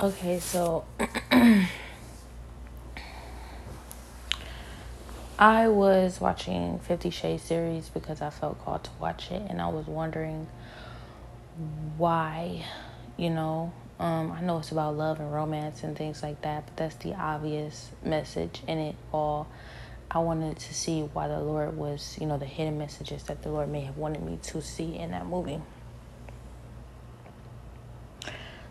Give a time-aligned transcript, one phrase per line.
[0.00, 0.84] Okay, so
[5.40, 9.66] I was watching Fifty Shades series because I felt called to watch it, and I
[9.66, 10.46] was wondering
[11.96, 12.64] why,
[13.16, 13.72] you know.
[13.98, 17.14] Um, I know it's about love and romance and things like that, but that's the
[17.14, 19.48] obvious message in it all.
[20.08, 23.48] I wanted to see why the Lord was, you know, the hidden messages that the
[23.50, 25.60] Lord may have wanted me to see in that movie.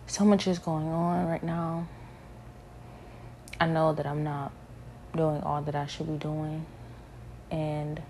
[0.10, 1.88] So much is going on right now.
[3.60, 4.52] I know that I'm not
[5.16, 6.66] doing all that I should be doing,
[7.52, 8.02] and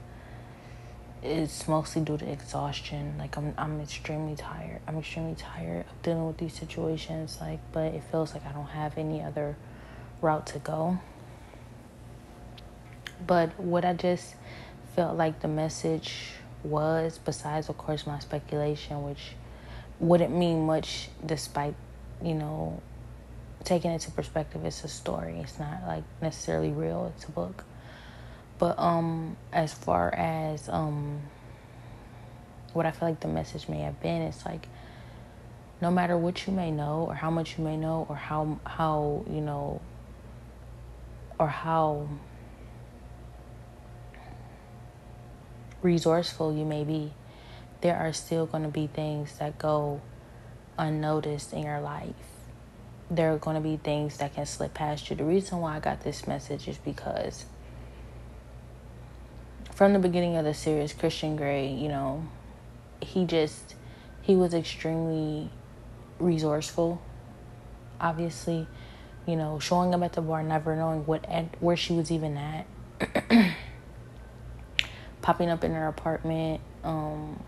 [1.23, 3.15] it's mostly due to exhaustion.
[3.17, 4.79] Like I'm I'm extremely tired.
[4.87, 7.39] I'm extremely tired of dealing with these situations.
[7.41, 9.57] Like, but it feels like I don't have any other
[10.21, 10.99] route to go.
[13.25, 14.35] But what I just
[14.95, 16.13] felt like the message
[16.63, 19.31] was, besides of course my speculation, which
[19.99, 21.73] wouldn't mean much despite,
[22.23, 22.81] you know,
[23.63, 25.39] taking into perspective, it's a story.
[25.39, 27.11] It's not like necessarily real.
[27.15, 27.63] It's a book.
[28.59, 31.21] But um, as far as um,
[32.73, 34.67] what I feel like the message may have been, it's like
[35.81, 39.23] no matter what you may know or how much you may know or how how
[39.29, 39.79] you know
[41.39, 42.07] or how
[45.83, 47.13] resourceful you may be,
[47.81, 50.01] there are still going to be things that go
[50.77, 52.13] unnoticed in your life.
[53.09, 55.15] There are going to be things that can slip past you.
[55.15, 57.45] The reason why I got this message is because
[59.77, 62.27] from the beginning of the series, Christian Grey, you know,
[63.01, 63.75] he just
[64.23, 65.49] he was extremely
[66.19, 66.99] resourceful.
[68.01, 68.67] Obviously,
[69.27, 71.25] you know, showing up at the bar, never knowing what
[71.59, 72.65] where she was even at,
[75.21, 77.43] popping up in her apartment, um,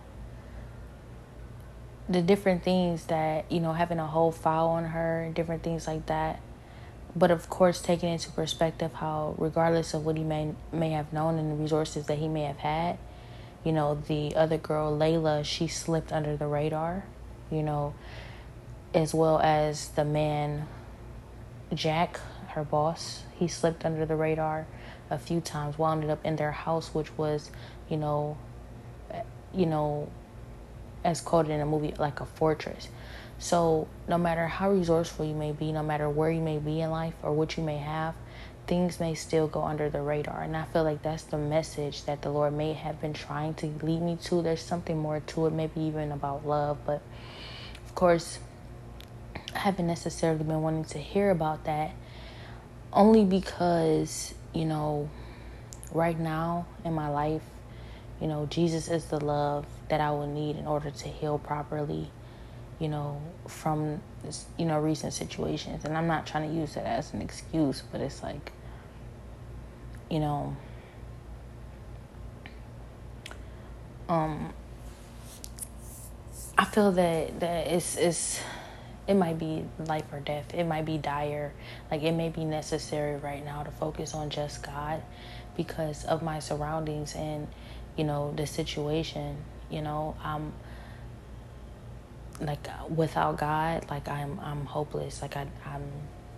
[2.10, 6.08] the different things that you know, having a whole file on her, different things like
[6.08, 6.42] that.
[7.16, 11.40] But of course taking into perspective how regardless of what he may may have known
[11.40, 12.98] and the resources that he may have had
[13.64, 17.04] you know the other girl Leila she slipped under the radar
[17.52, 17.94] you know
[18.94, 20.68] as well as the man
[21.74, 22.20] jack
[22.50, 24.66] her boss he slipped under the radar
[25.10, 27.52] a few times wound up in their house which was
[27.90, 28.38] you know
[29.12, 29.22] eh,
[29.54, 30.10] you know
[31.04, 32.90] as quoted in a movie like a fortress
[33.42, 36.92] so, no matter how resourceful you may be, no matter where you may be in
[36.92, 38.14] life or what you may have,
[38.68, 40.44] things may still go under the radar.
[40.44, 43.68] And I feel like that's the message that the Lord may have been trying to
[43.82, 44.42] lead me to.
[44.42, 46.80] There's something more to it, maybe even about love.
[46.86, 47.02] But
[47.86, 48.40] of course,
[49.56, 51.92] I haven't necessarily been wanting to hear about that
[52.92, 55.10] only because, you know,
[55.94, 57.44] right now in my life,
[58.22, 62.12] you know, Jesus is the love that I will need in order to heal properly
[62.80, 64.02] you know, from
[64.58, 65.84] you know recent situations.
[65.84, 68.52] And I'm not trying to use it as an excuse, but it's like,
[70.10, 70.56] you know,
[74.08, 74.54] um,
[76.58, 78.42] I feel that that it's it's
[79.08, 80.54] it might be life or death.
[80.54, 81.52] It might be dire.
[81.92, 85.02] Like it may be necessary right now to focus on just God
[85.58, 87.48] because of my surroundings and
[88.00, 89.36] you know the situation.
[89.70, 90.54] You know, I'm
[92.40, 95.22] like without God, like I'm I'm hopeless.
[95.22, 95.84] Like I I'm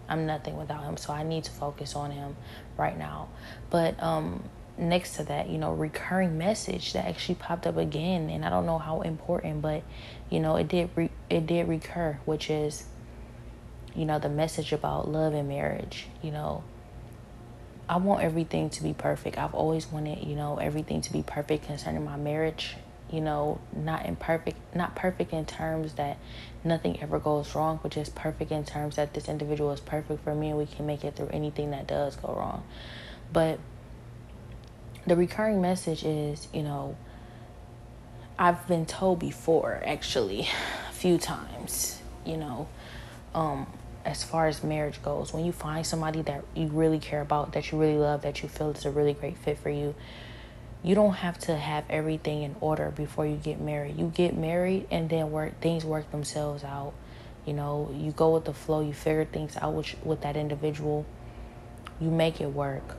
[0.09, 0.97] I'm nothing without him.
[0.97, 2.35] So I need to focus on him
[2.77, 3.29] right now.
[3.69, 4.43] But um
[4.75, 8.65] next to that, you know, recurring message that actually popped up again and I don't
[8.65, 9.83] know how important, but
[10.31, 12.85] you know, it did re- it did recur, which is
[13.93, 16.63] you know, the message about love and marriage, you know,
[17.89, 19.37] I want everything to be perfect.
[19.37, 22.75] I've always wanted, you know, everything to be perfect concerning my marriage
[23.11, 26.17] you know, not in perfect, not perfect in terms that
[26.63, 30.33] nothing ever goes wrong, but just perfect in terms that this individual is perfect for
[30.33, 32.63] me and we can make it through anything that does go wrong.
[33.33, 33.59] But
[35.05, 36.95] the recurring message is, you know,
[38.39, 40.47] I've been told before, actually,
[40.89, 42.69] a few times, you know,
[43.35, 43.67] um,
[44.05, 47.71] as far as marriage goes, when you find somebody that you really care about, that
[47.71, 49.93] you really love, that you feel is a really great fit for you,
[50.83, 53.97] you don't have to have everything in order before you get married.
[53.97, 56.93] You get married and then work things work themselves out.
[57.45, 61.05] You know, you go with the flow, you figure things out with, with that individual.
[61.99, 62.97] You make it work.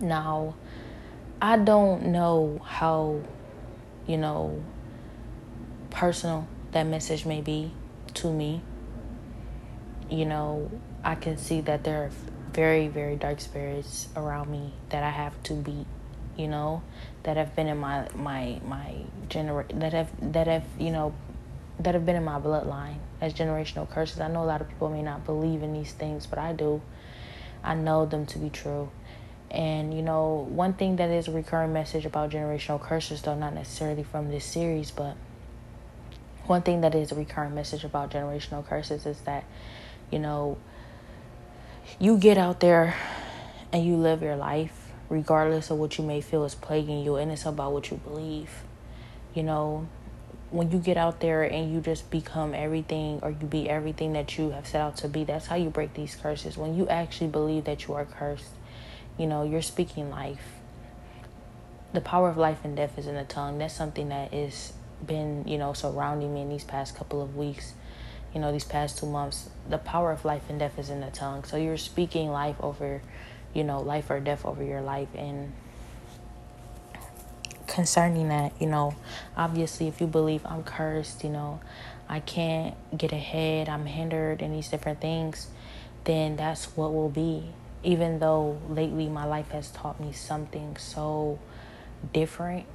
[0.00, 0.54] Now,
[1.40, 3.20] I don't know how,
[4.06, 4.62] you know,
[5.90, 7.72] personal that message may be
[8.14, 8.62] to me.
[10.12, 10.70] You know,
[11.02, 12.10] I can see that there are
[12.52, 15.86] very very dark spirits around me that I have to beat
[16.36, 16.82] you know
[17.22, 18.94] that have been in my my my
[19.28, 21.14] gener that have that have you know
[21.78, 24.20] that have been in my bloodline as generational curses.
[24.20, 26.80] I know a lot of people may not believe in these things, but I do.
[27.64, 28.90] I know them to be true.
[29.50, 33.54] And you know, one thing that is a recurring message about generational curses, though not
[33.54, 35.16] necessarily from this series, but
[36.46, 39.44] one thing that is a recurring message about generational curses is that,
[40.12, 40.58] you know,
[41.98, 42.94] you get out there
[43.72, 47.30] and you live your life regardless of what you may feel is plaguing you, and
[47.30, 48.50] it's about what you believe.
[49.34, 49.86] You know,
[50.50, 54.38] when you get out there and you just become everything or you be everything that
[54.38, 56.56] you have set out to be, that's how you break these curses.
[56.56, 58.50] When you actually believe that you are cursed,
[59.18, 60.60] you know, you're speaking life.
[61.92, 63.58] The power of life and death is in the tongue.
[63.58, 64.72] That's something that is
[65.06, 67.74] been, you know, surrounding me in these past couple of weeks,
[68.34, 69.50] you know, these past two months.
[69.68, 71.44] The power of life and death is in the tongue.
[71.44, 73.02] So you're speaking life over,
[73.54, 75.08] you know, life or death over your life.
[75.14, 75.52] And
[77.66, 78.94] concerning that, you know,
[79.36, 81.60] obviously, if you believe I'm cursed, you know,
[82.08, 85.48] I can't get ahead, I'm hindered, and these different things,
[86.04, 87.50] then that's what will be.
[87.84, 91.38] Even though lately my life has taught me something so
[92.12, 92.66] different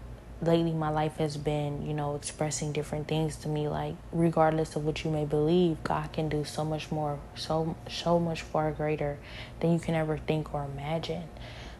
[0.41, 4.85] lately my life has been you know expressing different things to me like regardless of
[4.85, 9.17] what you may believe god can do so much more so so much far greater
[9.59, 11.23] than you can ever think or imagine.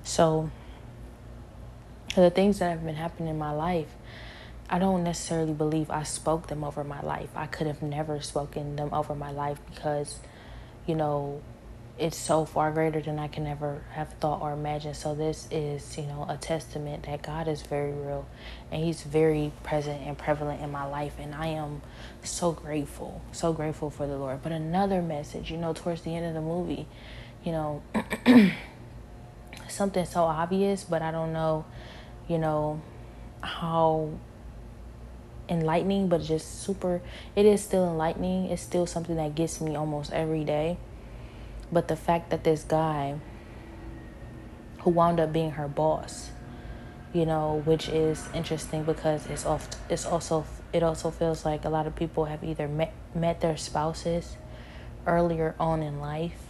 [0.04, 0.50] So
[2.15, 3.94] the things that have been happening in my life
[4.69, 7.30] i don't necessarily believe i spoke them over my life.
[7.36, 10.19] I could have never spoken them over my life because
[10.88, 11.42] you know
[11.99, 14.95] it's so far greater than I can ever have thought or imagined.
[14.95, 18.27] So this is, you know, a testament that God is very real
[18.71, 21.81] and he's very present and prevalent in my life and I am
[22.23, 23.21] so grateful.
[23.31, 24.44] So grateful for the Lord.
[24.44, 26.88] But another message, you know, towards the end of the movie,
[27.44, 27.81] you know,
[29.67, 31.65] something so obvious, but I don't know,
[32.27, 32.79] you know,
[33.41, 34.11] how
[35.49, 37.01] enlightening, but just super
[37.35, 38.51] it is still enlightening.
[38.51, 40.77] It's still something that gets me almost every day
[41.72, 43.16] but the fact that this guy
[44.80, 46.31] who wound up being her boss,
[47.14, 51.69] you know, which is interesting because it's off it's also it also feels like a
[51.69, 54.38] lot of people have either met met their spouses
[55.06, 56.48] earlier on in life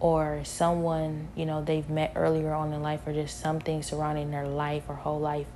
[0.00, 4.46] or someone, you know, they've met earlier on in life or just something surrounding their
[4.46, 5.48] life or whole life,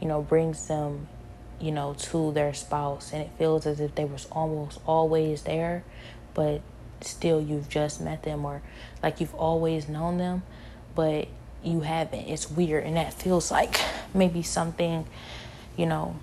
[0.00, 1.08] you know, brings them,
[1.58, 3.12] you know, to their spouse.
[3.12, 5.82] And it feels as if they was almost always there,
[6.34, 6.60] but
[7.00, 8.62] still you've just met them or
[9.02, 10.42] like you've always known them,
[10.94, 11.28] but
[11.62, 12.28] you haven't.
[12.28, 12.84] It's weird.
[12.84, 13.80] And that feels like
[14.14, 15.06] maybe something,
[15.76, 16.16] you know,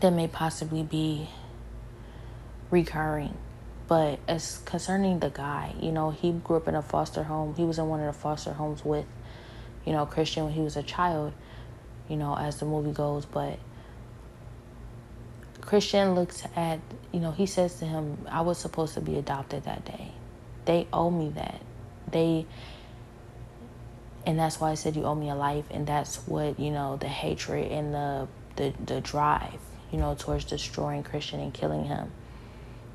[0.00, 1.28] that may possibly be
[2.70, 3.36] recurring.
[3.86, 7.54] But as concerning the guy, you know, he grew up in a foster home.
[7.54, 9.06] He was in one of the foster homes with,
[9.86, 11.32] you know, Christian when he was a child,
[12.08, 13.24] you know, as the movie goes.
[13.24, 13.58] But
[15.68, 16.80] Christian looks at,
[17.12, 20.12] you know, he says to him, I was supposed to be adopted that day.
[20.64, 21.60] They owe me that.
[22.10, 22.46] They,
[24.24, 25.66] and that's why I said you owe me a life.
[25.70, 29.58] And that's what, you know, the hatred and the, the, the drive,
[29.92, 32.12] you know, towards destroying Christian and killing him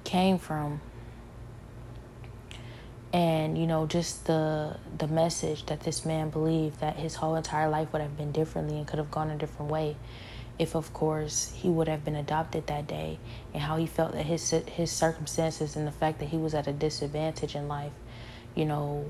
[0.03, 0.81] came from.
[3.13, 7.69] And, you know, just the the message that this man believed that his whole entire
[7.69, 9.95] life would have been differently and could have gone a different way
[10.59, 13.17] if of course he would have been adopted that day
[13.53, 16.67] and how he felt that his his circumstances and the fact that he was at
[16.67, 17.93] a disadvantage in life
[18.55, 19.05] you know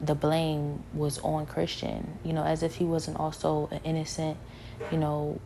[0.00, 4.36] the blame was on Christian you know as if he wasn't also an innocent
[4.90, 5.40] you know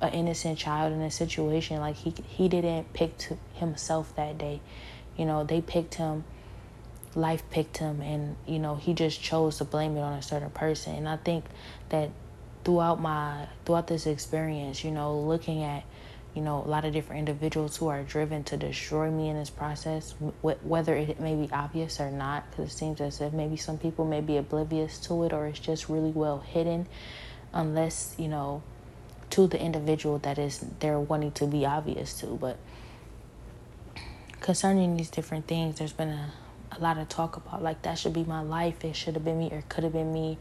[0.00, 1.80] an innocent child in a situation.
[1.80, 3.12] Like he he didn't pick
[3.54, 4.60] himself that day.
[5.16, 6.24] You know they picked him
[7.16, 10.50] life picked him and you know he just chose to blame it on a certain
[10.50, 10.94] person.
[10.94, 11.44] And i think
[11.88, 12.10] that
[12.64, 15.84] throughout my throughout this experience, you know, looking at
[16.34, 19.50] you know a lot of different individuals who are driven to destroy me in this
[19.50, 23.78] process, whether it may be obvious or not, because it seems as if maybe some
[23.78, 26.86] people may be oblivious to it or it's just really well hidden,
[27.52, 28.62] unless you know
[29.30, 32.58] to the individual that is they're wanting to be obvious to, but
[34.40, 36.32] concerning these different things, there's been a,
[36.72, 39.38] a lot of talk about like that should be my life, it should have been
[39.38, 40.38] me or could have been me,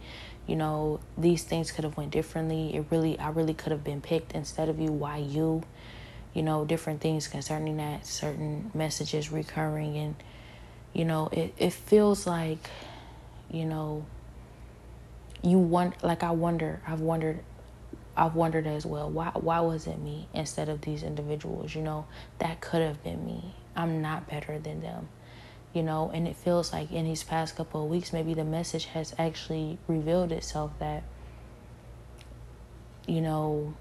[0.50, 2.76] you know these things could have went differently.
[2.76, 4.92] It really i really could have been picked instead of you.
[4.92, 5.62] Why you?
[6.34, 10.16] You know different things concerning that certain messages recurring and
[10.94, 12.70] you know it, it feels like
[13.52, 14.06] you know
[15.44, 17.40] you want like i wonder i've wondered
[18.18, 22.06] i've wondered as well why why was it me instead of these individuals you know?
[22.40, 23.54] That could have been me.
[23.76, 25.10] I'm not better than them
[25.74, 28.86] you know and it feels like in these past couple of weeks maybe the message
[28.86, 31.04] has actually revealed itself that
[33.08, 33.74] you know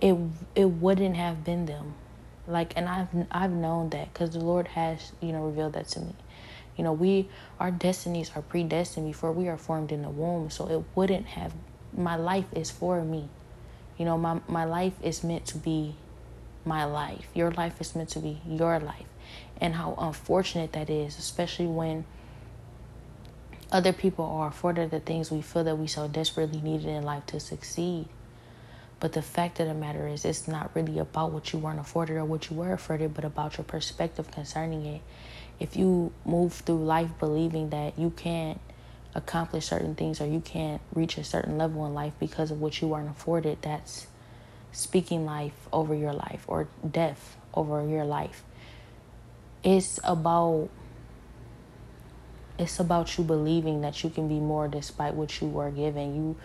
[0.00, 0.16] it
[0.54, 1.94] it wouldn't have been them.
[2.46, 6.00] Like, and I've I've known that because the Lord has you know revealed that to
[6.00, 6.14] me.
[6.76, 10.68] You know, we our destinies are predestined before we are formed in the womb, so
[10.68, 11.52] it wouldn't have.
[11.96, 13.28] My life is for me.
[13.98, 15.96] You know, my my life is meant to be
[16.64, 17.26] my life.
[17.34, 19.09] Your life is meant to be your life.
[19.60, 22.04] And how unfortunate that is, especially when
[23.70, 27.26] other people are afforded the things we feel that we so desperately needed in life
[27.26, 28.08] to succeed.
[28.98, 32.16] But the fact of the matter is, it's not really about what you weren't afforded
[32.16, 35.02] or what you were afforded, but about your perspective concerning it.
[35.58, 38.60] If you move through life believing that you can't
[39.14, 42.80] accomplish certain things or you can't reach a certain level in life because of what
[42.80, 44.06] you weren't afforded, that's
[44.72, 48.44] speaking life over your life or death over your life.
[49.62, 50.70] It's about
[52.58, 56.14] it's about you believing that you can be more despite what you were given.
[56.14, 56.36] You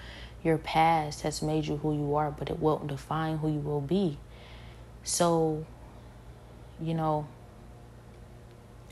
[0.44, 3.82] your past has made you who you are, but it won't define who you will
[3.82, 4.18] be.
[5.04, 5.66] So,
[6.80, 7.28] you know,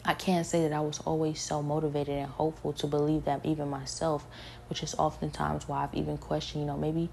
[0.06, 3.70] I can't say that I was always so motivated and hopeful to believe that even
[3.70, 4.26] myself,
[4.68, 7.10] which is oftentimes why I've even questioned, you know, maybe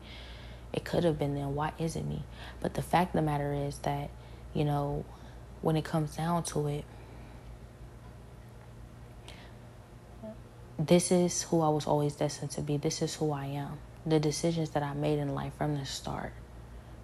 [0.73, 1.55] it could have been them.
[1.55, 2.25] Why isn't me?
[2.61, 4.11] But the fact of the matter is that,
[4.55, 5.05] you know,
[5.61, 6.85] when it comes down to it,
[10.87, 12.77] this is who I was always destined to be.
[12.77, 16.33] This is who I am the decisions that I made in life from the start,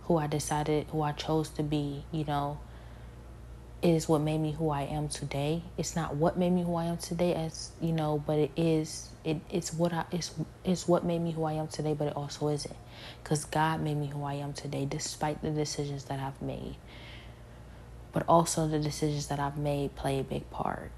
[0.04, 2.58] who I decided, who I chose to be, you know,
[3.82, 5.62] is what made me who I am today.
[5.76, 9.10] It's not what made me who I am today, as you know, but it is.
[9.24, 10.32] It it's what I it's
[10.64, 12.76] it's what made me who I am today, but it also isn't,
[13.22, 16.76] because God made me who I am today, despite the decisions that I've made.
[18.12, 20.90] But also the decisions that I've made play a big part.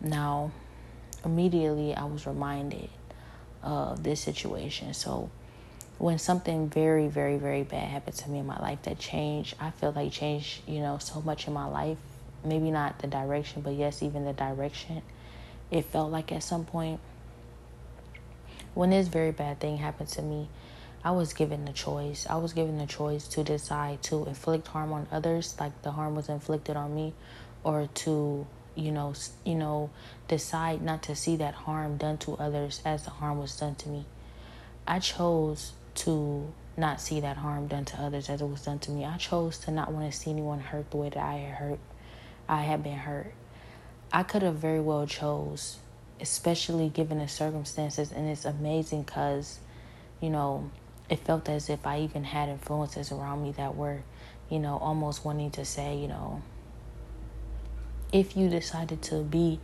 [0.00, 0.52] Now,
[1.26, 2.88] immediately I was reminded
[3.62, 4.94] of this situation.
[4.94, 5.30] So
[5.98, 9.70] when something very, very, very bad happened to me in my life that changed, I
[9.70, 11.98] feel like changed, you know, so much in my life.
[12.44, 15.02] Maybe not the direction, but yes, even the direction.
[15.70, 17.00] It felt like at some point
[18.74, 20.48] when this very bad thing happened to me,
[21.02, 22.26] I was given the choice.
[22.28, 26.14] I was given the choice to decide to inflict harm on others, like the harm
[26.14, 27.14] was inflicted on me,
[27.64, 29.14] or to you know,
[29.44, 29.90] you know,
[30.28, 33.88] decide not to see that harm done to others as the harm was done to
[33.88, 34.04] me.
[34.86, 38.90] I chose to not see that harm done to others as it was done to
[38.90, 39.04] me.
[39.04, 41.78] I chose to not want to see anyone hurt the way that I had hurt.
[42.48, 43.32] I had been hurt.
[44.12, 45.78] I could have very well chose,
[46.20, 49.58] especially given the circumstances, and it's amazing because,
[50.20, 50.70] you know,
[51.08, 54.02] it felt as if I even had influences around me that were,
[54.48, 56.42] you know, almost wanting to say, you know,
[58.18, 59.60] if you decided to be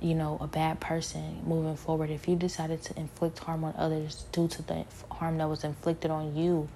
[0.00, 4.24] you know a bad person moving forward if you decided to inflict harm on others
[4.32, 6.68] due to the harm that was inflicted on you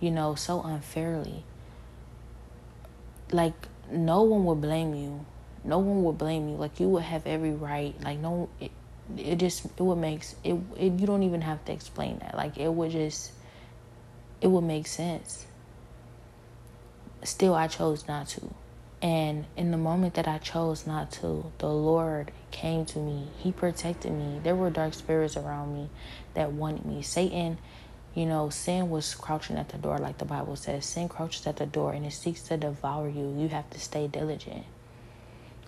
[0.00, 1.44] you know so unfairly
[3.32, 5.24] like no one would blame you.
[5.64, 6.56] No one would blame you.
[6.56, 7.94] Like you would have every right.
[8.02, 8.70] Like no it,
[9.16, 12.36] it just it would make it, it you don't even have to explain that.
[12.36, 13.32] Like it would just
[14.40, 15.46] it would make sense.
[17.22, 18.54] Still i chose not to
[19.04, 23.28] and in the moment that I chose not to, the Lord came to me.
[23.36, 24.40] He protected me.
[24.42, 25.90] There were dark spirits around me
[26.32, 27.02] that wanted me.
[27.02, 27.58] Satan,
[28.14, 30.86] you know, sin was crouching at the door, like the Bible says.
[30.86, 33.36] Sin crouches at the door and it seeks to devour you.
[33.38, 34.64] You have to stay diligent.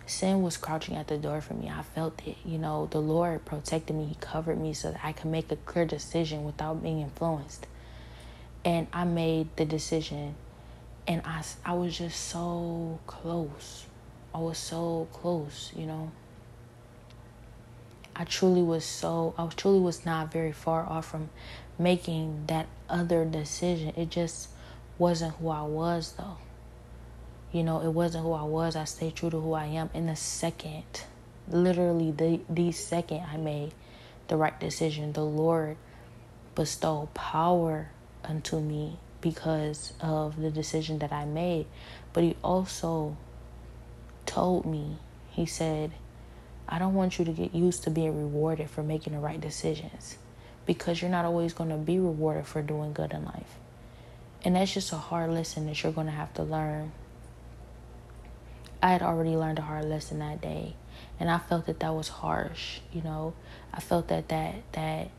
[0.06, 1.68] Sin was crouching at the door for me.
[1.68, 2.38] I felt it.
[2.42, 4.06] You know, the Lord protected me.
[4.06, 7.66] He covered me so that I could make a clear decision without being influenced.
[8.64, 10.36] And I made the decision
[11.06, 13.86] and I, I was just so close.
[14.34, 16.10] I was so close, you know.
[18.14, 21.30] I truly was so, I truly was not very far off from
[21.78, 23.92] making that other decision.
[23.96, 24.48] It just
[24.98, 26.38] wasn't who I was, though.
[27.52, 28.74] You know, it wasn't who I was.
[28.74, 29.90] I stayed true to who I am.
[29.94, 30.84] In the second,
[31.48, 33.72] literally the, the second I made
[34.28, 35.76] the right decision, the Lord
[36.54, 37.90] bestowed power
[38.24, 41.66] unto me because of the decision that I made.
[42.12, 43.16] But he also
[44.24, 44.98] told me,
[45.30, 45.92] he said,
[46.68, 50.18] I don't want you to get used to being rewarded for making the right decisions
[50.66, 53.56] because you're not always going to be rewarded for doing good in life.
[54.44, 56.92] And that's just a hard lesson that you're going to have to learn.
[58.82, 60.74] I had already learned a hard lesson that day,
[61.18, 63.34] and I felt that that was harsh, you know.
[63.72, 65.10] I felt that that that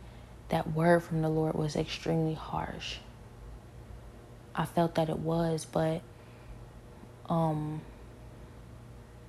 [0.50, 2.98] that word from the Lord was extremely harsh.
[4.58, 6.02] I felt that it was, but
[7.30, 7.82] um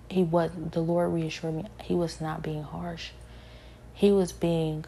[0.08, 3.10] he was the Lord reassured me he was not being harsh.
[3.94, 4.84] He was being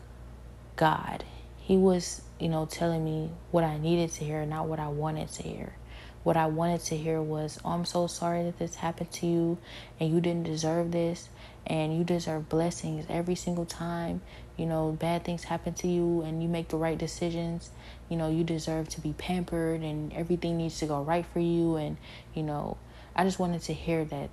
[0.76, 1.24] God.
[1.58, 5.28] He was, you know, telling me what I needed to hear, not what I wanted
[5.32, 5.74] to hear.
[6.22, 9.58] what I wanted to hear was, "Oh, I'm so sorry that this happened to you,
[9.98, 11.28] and you didn't deserve this,
[11.66, 14.20] and you deserve blessings every single time.
[14.60, 17.70] You know, bad things happen to you, and you make the right decisions.
[18.10, 21.76] You know, you deserve to be pampered, and everything needs to go right for you,
[21.76, 21.96] and
[22.34, 22.76] you know."
[23.14, 24.30] I just wanted to hear that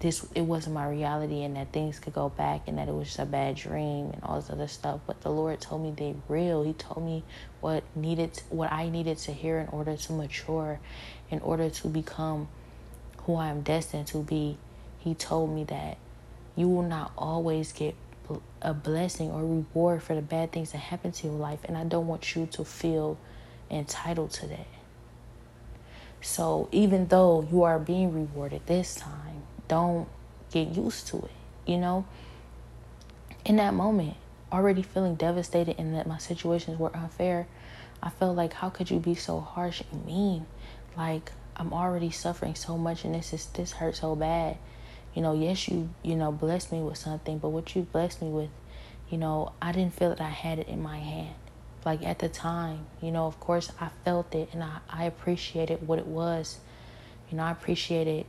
[0.00, 3.08] this it wasn't my reality and that things could go back and that it was
[3.08, 5.00] just a bad dream and all this other stuff.
[5.06, 6.62] But the Lord told me they real.
[6.62, 7.22] He told me
[7.60, 10.80] what needed what I needed to hear in order to mature,
[11.30, 12.48] in order to become
[13.18, 14.56] who I am destined to be.
[14.98, 15.98] He told me that
[16.56, 17.94] you will not always get
[18.62, 21.84] a blessing or reward for the bad things that happen to your life and I
[21.84, 23.18] don't want you to feel
[23.70, 24.66] entitled to that.
[26.20, 30.08] So even though you are being rewarded this time, don't
[30.50, 31.30] get used to it,
[31.66, 32.06] you know?
[33.44, 34.16] In that moment,
[34.50, 37.46] already feeling devastated and that my situations were unfair,
[38.02, 40.46] I felt like how could you be so harsh and mean?
[40.96, 44.56] Like I'm already suffering so much and this is this hurts so bad.
[45.14, 48.28] You know, yes you, you know, blessed me with something, but what you blessed me
[48.28, 48.50] with,
[49.08, 51.34] you know, I didn't feel that I had it in my hand.
[51.84, 55.86] Like at the time you know of course i felt it and i, I appreciated
[55.86, 56.58] what it was.
[57.30, 58.26] You know i appreciated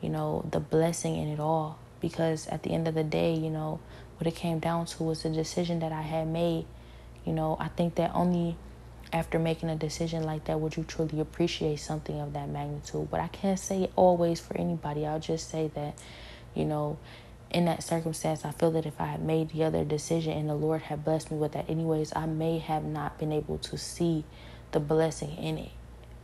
[0.00, 3.50] you know the blessing in it all because at the end of the day you
[3.50, 3.80] know
[4.18, 6.66] what it came down to was the decision that i had made.
[7.24, 8.56] You know i think that only
[9.12, 13.20] after making a decision like that would you truly appreciate something of that magnitude but
[13.20, 15.94] i can't say always for anybody i'll just say that
[16.54, 16.98] you know
[17.50, 20.54] in that circumstance, I feel that if I had made the other decision and the
[20.54, 24.24] Lord had blessed me with that, anyways, I may have not been able to see
[24.72, 25.70] the blessing in it.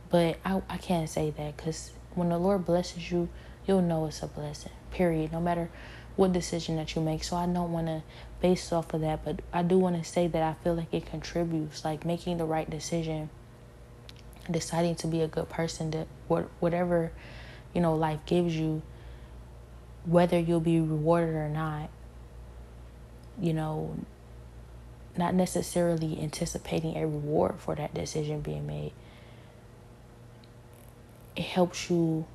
[0.09, 3.29] But I, I can't say that because when the Lord blesses you,
[3.65, 5.69] you'll know it's a blessing, period, no matter
[6.15, 7.23] what decision that you make.
[7.23, 8.03] So I don't want to
[8.43, 11.05] base off of that, but I do want to say that I feel like it
[11.05, 13.29] contributes, like making the right decision,
[14.51, 16.07] deciding to be a good person, that
[16.59, 17.13] whatever,
[17.73, 18.81] you know, life gives you
[20.05, 21.89] whether you'll be rewarded or not,
[23.39, 23.95] you know,
[25.17, 28.91] not necessarily anticipating a reward for that decision being made.
[31.37, 32.25] It helps you,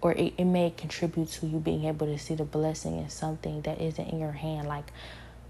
[0.00, 3.60] or it, it may contribute to you being able to see the blessing in something
[3.62, 4.90] that isn't in your hand, like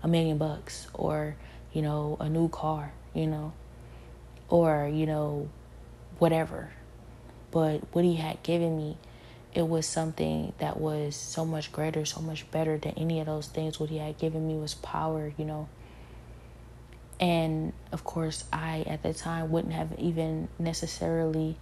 [0.02, 1.36] a million bucks or,
[1.72, 3.52] you know, a new car, you know,
[4.48, 5.48] or, you know,
[6.18, 6.70] whatever.
[7.50, 8.96] But what he had given me
[9.52, 13.48] it was something that was so much greater, so much better than any of those
[13.48, 13.80] things.
[13.80, 15.68] What he had given me was power, you know.
[17.18, 21.56] And of course, I at the time wouldn't have even necessarily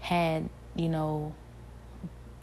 [0.00, 1.34] had, you know,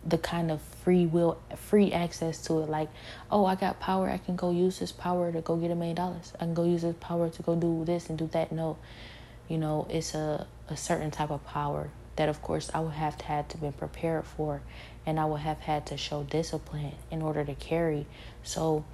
[0.06, 2.70] the kind of free will, free access to it.
[2.70, 2.90] Like,
[3.32, 4.10] oh, I got power.
[4.10, 6.34] I can go use this power to go get a million dollars.
[6.36, 8.52] I can go use this power to go do this and do that.
[8.52, 8.78] No,
[9.48, 13.20] you know, it's a, a certain type of power that of course I would have
[13.22, 14.62] had to been prepared for
[15.06, 18.06] and I would have had to show discipline in order to carry.
[18.44, 18.86] So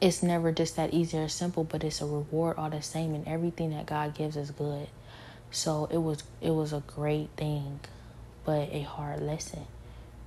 [0.00, 3.26] it's never just that easy or simple, but it's a reward all the same and
[3.26, 4.88] everything that God gives is good.
[5.50, 7.80] So it was it was a great thing,
[8.44, 9.66] but a hard lesson,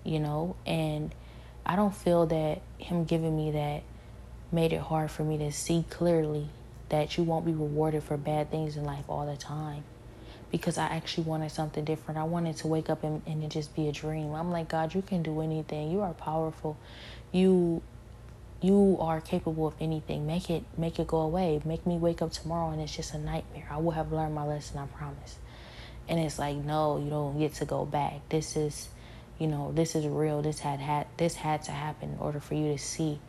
[0.03, 1.13] you know, and
[1.65, 3.83] I don't feel that him giving me that
[4.51, 6.49] made it hard for me to see clearly
[6.89, 9.83] that you won't be rewarded for bad things in life all the time
[10.51, 12.19] because I actually wanted something different.
[12.19, 14.33] I wanted to wake up and, and it just be a dream.
[14.33, 15.91] I'm like, God, you can do anything.
[15.91, 16.77] You are powerful.
[17.31, 17.81] You
[18.61, 20.27] you are capable of anything.
[20.27, 21.61] Make it make it go away.
[21.63, 23.67] Make me wake up tomorrow and it's just a nightmare.
[23.71, 25.37] I will have learned my lesson, I promise.
[26.07, 28.27] And it's like, no, you don't get to go back.
[28.29, 28.89] This is
[29.41, 30.41] you know, this is real.
[30.41, 33.19] This had had this had to happen in order for you to see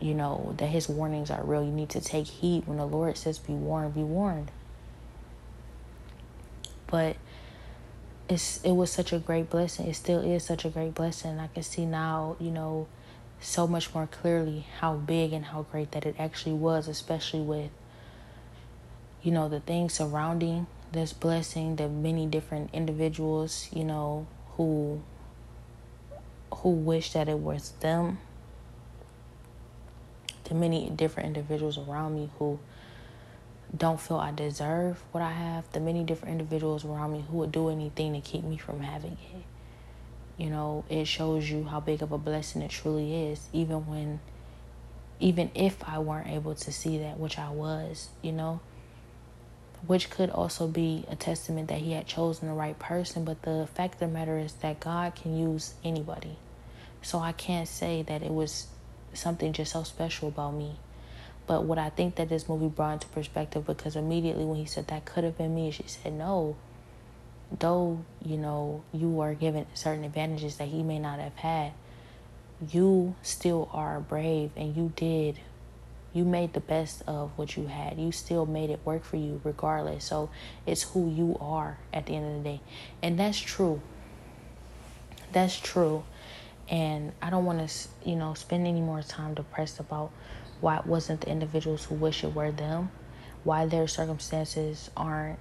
[0.00, 1.62] you know that his warnings are real.
[1.62, 4.50] You need to take heed when the Lord says be warned, be warned
[6.92, 7.16] but
[8.28, 9.88] it's it was such a great blessing.
[9.88, 11.40] It still is such a great blessing.
[11.40, 12.86] I can see now, you know,
[13.40, 17.70] so much more clearly how big and how great that it actually was, especially with
[19.22, 24.26] you know the things surrounding this blessing, the many different individuals, you know,
[24.62, 25.02] who
[26.54, 28.18] who wish that it was them.
[30.44, 32.60] The many different individuals around me who
[33.76, 37.50] don't feel I deserve what I have, the many different individuals around me who would
[37.50, 39.42] do anything to keep me from having it.
[40.36, 44.20] You know, it shows you how big of a blessing it truly is, even when,
[45.18, 48.60] even if I weren't able to see that, which I was, you know,
[49.86, 53.24] which could also be a testament that he had chosen the right person.
[53.24, 56.36] But the fact of the matter is that God can use anybody.
[57.02, 58.68] So I can't say that it was
[59.12, 60.76] something just so special about me.
[61.46, 64.86] But what I think that this movie brought into perspective, because immediately when he said
[64.88, 66.56] that could have been me, she said, no,
[67.58, 71.72] though, you know, you are given certain advantages that he may not have had,
[72.70, 75.40] you still are brave and you did
[76.12, 77.98] you made the best of what you had.
[77.98, 80.04] You still made it work for you regardless.
[80.04, 80.30] So
[80.66, 82.60] it's who you are at the end of the day.
[83.02, 83.80] And that's true.
[85.32, 86.04] That's true.
[86.68, 90.12] And I don't want to, you know, spend any more time depressed about
[90.60, 92.90] why it wasn't the individuals who wish it were them,
[93.44, 95.38] why their circumstances aren't,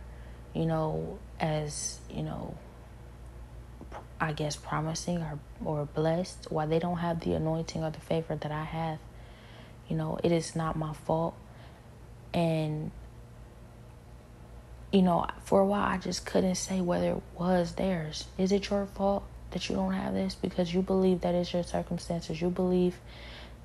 [0.53, 2.55] you know, as, you know,
[4.19, 8.35] I guess promising or or blessed, why they don't have the anointing or the favor
[8.35, 8.99] that I have.
[9.91, 11.35] You know, it is not my fault.
[12.33, 12.91] And
[14.93, 18.23] you know, for a while I just couldn't say whether it was theirs.
[18.37, 21.63] Is it your fault that you don't have this because you believe that it's your
[21.63, 22.41] circumstances?
[22.41, 22.97] You believe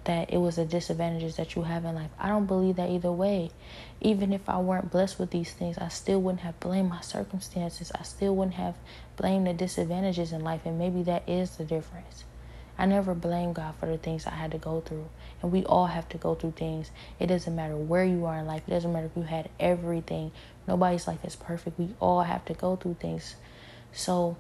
[0.03, 2.11] that it was the disadvantages that you have in life.
[2.19, 3.53] I don't believe that either way.
[4.01, 7.93] Even if I weren't blessed with these things, I still wouldn't have blamed my circumstances.
[7.95, 8.75] I still wouldn't have
[9.17, 10.63] blamed the disadvantages in life.
[10.65, 12.25] And maybe that is the difference.
[12.79, 15.09] I never blame God for the things I had to go through.
[15.43, 16.91] And we all have to go through things.
[17.19, 20.33] It doesn't matter where you are in life, it doesn't matter if you had everything.
[20.69, 21.79] Nobody's life is perfect.
[21.79, 23.37] We all have to go through things.
[23.93, 24.37] So,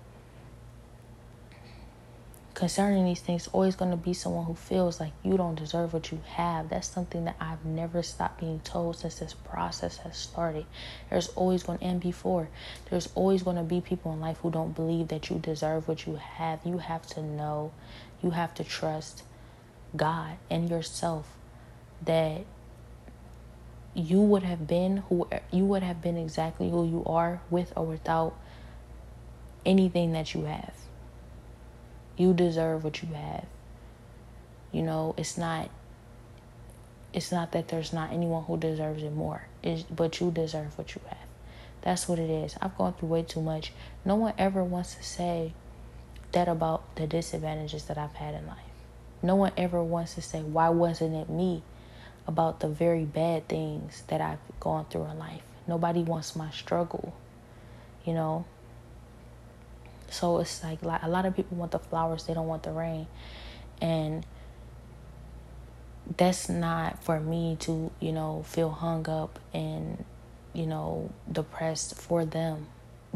[2.57, 6.11] concerning these things, always going to be someone who feels like you don't deserve what
[6.11, 6.70] you have.
[6.70, 10.64] That's something that I've never stopped being told since this process has started.
[11.11, 12.49] There's always going to, and before,
[12.88, 16.07] there's always going to be people in life who don't believe that you deserve what
[16.07, 16.61] you have.
[16.64, 17.72] You have to know,
[18.22, 19.22] you have to trust
[19.96, 21.37] God and yourself
[22.05, 22.44] that
[23.94, 27.87] you would have been who you would have been exactly who you are with or
[27.87, 28.37] without
[29.64, 30.74] anything that you have
[32.16, 33.44] you deserve what you have.
[34.72, 35.70] You know, it's not
[37.12, 39.46] it's not that there's not anyone who deserves it more.
[39.62, 41.18] It's, but you deserve what you have.
[41.83, 42.57] That's what it is.
[42.61, 43.72] I've gone through way too much.
[44.05, 45.55] No one ever wants to say
[46.37, 48.59] that about the disadvantages that I've had in life.
[49.22, 51.62] No one ever wants to say, why wasn't it me
[52.27, 55.40] about the very bad things that I've gone through in life?
[55.66, 57.14] Nobody wants my struggle,
[58.05, 58.44] you know?
[60.11, 63.07] So it's like a lot of people want the flowers, they don't want the rain.
[63.81, 64.27] And
[66.18, 70.05] that's not for me to, you know, feel hung up and,
[70.53, 72.66] you know, depressed for them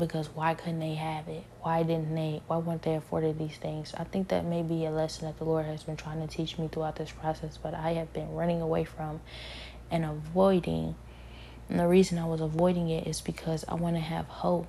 [0.00, 1.44] because why couldn't they have it?
[1.60, 2.42] Why didn't they?
[2.48, 3.94] Why weren't they afforded these things?
[3.96, 6.58] I think that may be a lesson that the Lord has been trying to teach
[6.58, 9.20] me throughout this process, but I have been running away from
[9.90, 10.96] and avoiding.
[11.68, 14.66] And the reason I was avoiding it is because I want to have hope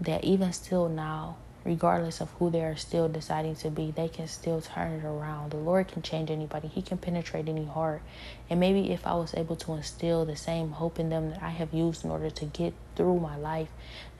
[0.00, 4.28] that even still now, regardless of who they are still deciding to be, they can
[4.28, 5.50] still turn it around.
[5.50, 8.02] The Lord can change anybody, He can penetrate any heart.
[8.50, 11.50] And maybe if I was able to instill the same hope in them that I
[11.50, 13.70] have used in order to get through my life,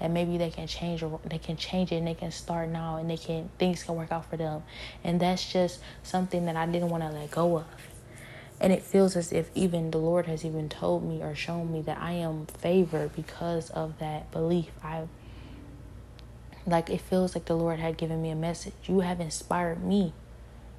[0.01, 3.11] that maybe they can change they can change it and they can start now and
[3.11, 4.63] they can things can work out for them.
[5.03, 7.67] And that's just something that I didn't want to let go of.
[8.61, 11.83] And it feels as if even the Lord has even told me or shown me
[11.83, 14.71] that I am favored because of that belief.
[14.83, 15.09] I
[16.67, 18.73] like it feels like the Lord had given me a message.
[18.85, 20.13] You have inspired me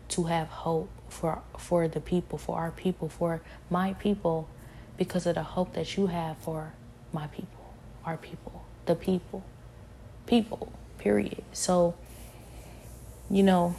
[0.09, 4.47] to have hope for for the people, for our people, for my people
[4.97, 6.73] because of the hope that you have for
[7.11, 9.43] my people, our people, the people.
[10.25, 11.43] People, period.
[11.53, 11.93] So
[13.29, 13.75] you know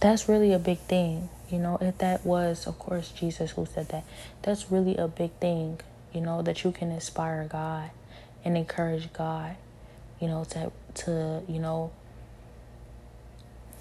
[0.00, 1.28] that's really a big thing.
[1.50, 4.04] You know, if that was, of course, Jesus who said that,
[4.42, 5.80] that's really a big thing,
[6.12, 7.90] you know, that you can inspire God
[8.44, 9.56] and encourage God,
[10.20, 11.92] you know, to to, you know,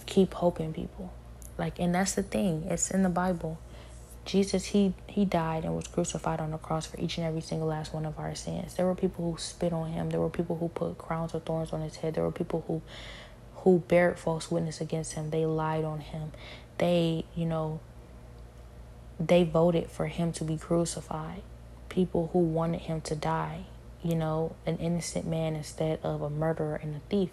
[0.05, 1.13] keep hoping people.
[1.57, 2.65] Like and that's the thing.
[2.69, 3.59] It's in the Bible.
[4.25, 7.67] Jesus he he died and was crucified on the cross for each and every single
[7.67, 8.75] last one of our sins.
[8.75, 10.09] There were people who spit on him.
[10.09, 12.15] There were people who put crowns of thorns on his head.
[12.15, 12.81] There were people who
[13.63, 15.31] who bared false witness against him.
[15.31, 16.31] They lied on him.
[16.77, 17.81] They, you know,
[19.19, 21.41] they voted for him to be crucified.
[21.89, 23.65] People who wanted him to die
[24.03, 27.29] you know, an innocent man instead of a murderer and a thief.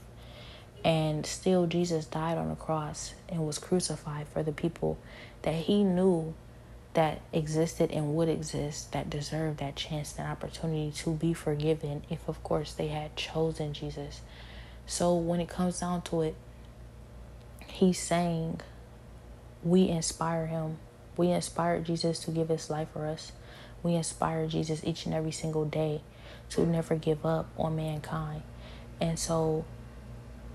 [0.85, 4.99] And still, Jesus died on the cross and was crucified for the people
[5.43, 6.35] that he knew
[6.95, 12.27] that existed and would exist that deserved that chance and opportunity to be forgiven if,
[12.29, 14.21] of course, they had chosen Jesus.
[14.87, 16.37] So, when it comes down to it,
[17.67, 18.61] he's saying
[19.63, 20.79] we inspire him.
[21.17, 23.33] We inspire Jesus to give his life for us.
[23.83, 26.03] We inspire Jesus each and every single day
[26.51, 28.43] to never give up on mankind.
[29.01, 29.65] And so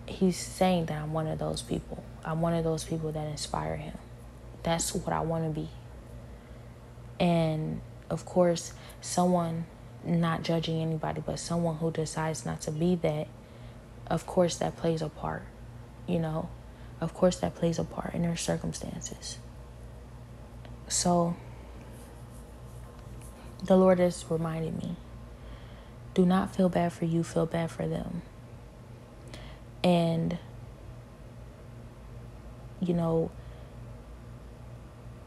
[0.07, 2.03] he's saying that I'm one of those people.
[2.23, 3.97] I'm one of those people that inspire him.
[4.63, 5.69] That's what I want to be.
[7.19, 9.65] And of course, someone
[10.03, 13.27] not judging anybody, but someone who decides not to be that,
[14.07, 15.43] of course, that plays a part.
[16.07, 16.49] You know,
[16.99, 19.37] of course, that plays a part in their circumstances.
[20.87, 21.35] So,
[23.63, 24.95] the Lord has reminded me
[26.13, 28.21] do not feel bad for you, feel bad for them.
[29.83, 30.37] And,
[32.79, 33.31] you know,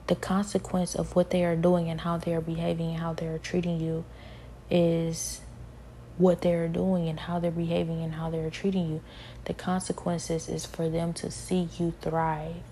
[0.07, 3.27] the consequence of what they are doing and how they are behaving and how they
[3.27, 4.05] are treating you
[4.71, 5.41] is
[6.17, 9.01] what they're doing and how they're behaving and how they're treating you.
[9.47, 12.63] The consequences is for them to see you thrive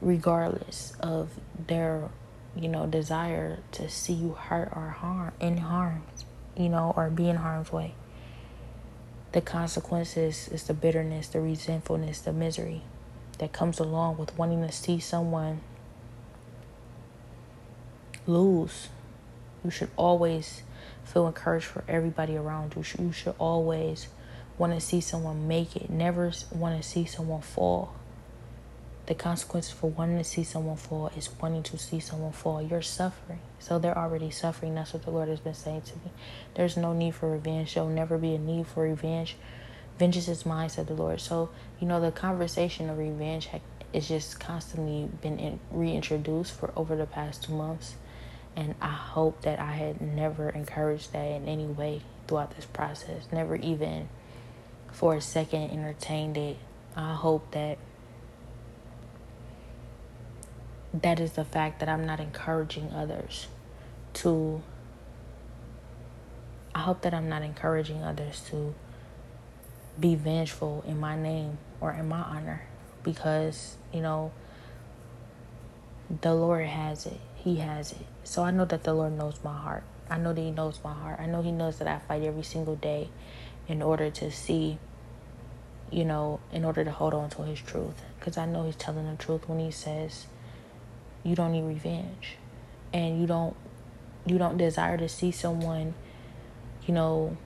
[0.00, 1.30] regardless of
[1.66, 2.08] their,
[2.54, 6.02] you know, desire to see you hurt or harm in harm,
[6.58, 7.94] you know, or be in harm's way.
[9.32, 12.82] The consequences is the bitterness, the resentfulness, the misery
[13.38, 15.60] that comes along with wanting to see someone
[18.26, 18.88] lose.
[19.64, 20.62] You should always
[21.04, 22.82] feel encouraged for everybody around you.
[22.98, 24.08] You should always
[24.56, 27.94] want to see someone make it, never want to see someone fall.
[29.08, 32.60] The consequences for wanting to see someone fall is wanting to see someone fall.
[32.60, 33.38] You're suffering.
[33.58, 34.74] So they're already suffering.
[34.74, 36.12] That's what the Lord has been saying to me.
[36.56, 37.72] There's no need for revenge.
[37.72, 39.36] There'll never be a need for revenge.
[39.98, 41.22] Vengeance is mine, said the Lord.
[41.22, 41.48] So,
[41.80, 43.46] you know, the conversation of revenge
[43.94, 47.94] has just constantly been reintroduced for over the past two months.
[48.56, 53.26] And I hope that I had never encouraged that in any way throughout this process,
[53.32, 54.10] never even
[54.92, 56.58] for a second entertained it.
[56.94, 57.78] I hope that
[60.94, 63.48] that is the fact that I'm not encouraging others
[64.14, 64.62] to.
[66.74, 68.74] I hope that I'm not encouraging others to
[69.98, 72.62] be vengeful in my name or in my honor
[73.02, 74.30] because, you know,
[76.20, 77.20] the Lord has it.
[77.34, 78.06] He has it.
[78.24, 79.82] So I know that the Lord knows my heart.
[80.10, 81.20] I know that He knows my heart.
[81.20, 83.10] I know He knows that I fight every single day
[83.66, 84.78] in order to see,
[85.90, 88.02] you know, in order to hold on to His truth.
[88.18, 90.26] Because I know He's telling the truth when He says,
[91.24, 92.36] you don't need revenge.
[92.92, 93.56] And you don't
[94.26, 95.94] you don't desire to see someone,
[96.86, 97.36] you know,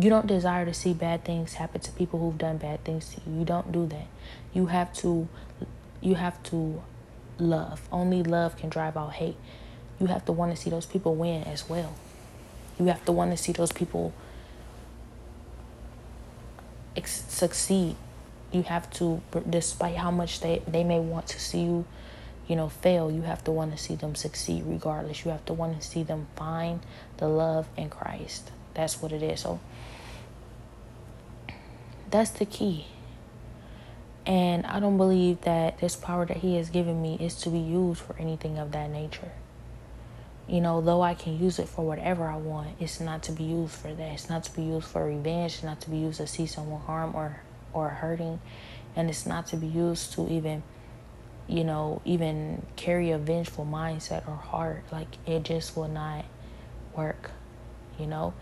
[0.00, 3.20] you don't desire to see bad things happen to people who've done bad things to
[3.26, 3.40] you.
[3.40, 4.06] You don't do that.
[4.52, 5.28] You have to
[6.00, 6.82] you have to
[7.38, 7.88] love.
[7.90, 9.36] Only love can drive out hate.
[9.98, 11.94] You have to want to see those people win as well.
[12.78, 14.12] You have to want to see those people
[16.96, 17.96] ex- succeed.
[18.50, 21.84] You have to, despite how much they, they may want to see you,
[22.46, 25.24] you know, fail, you have to want to see them succeed regardless.
[25.24, 26.80] You have to want to see them find
[27.18, 28.50] the love in Christ.
[28.74, 29.40] That's what it is.
[29.40, 29.60] So
[32.10, 32.86] that's the key.
[34.24, 37.58] And I don't believe that this power that He has given me is to be
[37.58, 39.32] used for anything of that nature.
[40.46, 43.44] You know, though I can use it for whatever I want, it's not to be
[43.44, 44.12] used for that.
[44.12, 45.54] It's not to be used for revenge.
[45.54, 47.40] It's not to be used to see someone harm or
[47.72, 48.40] or hurting,
[48.96, 50.62] and it's not to be used to even,
[51.46, 54.84] you know, even carry a vengeful mindset or heart.
[54.90, 56.24] Like it just will not
[56.96, 57.30] work.
[57.98, 58.34] You know,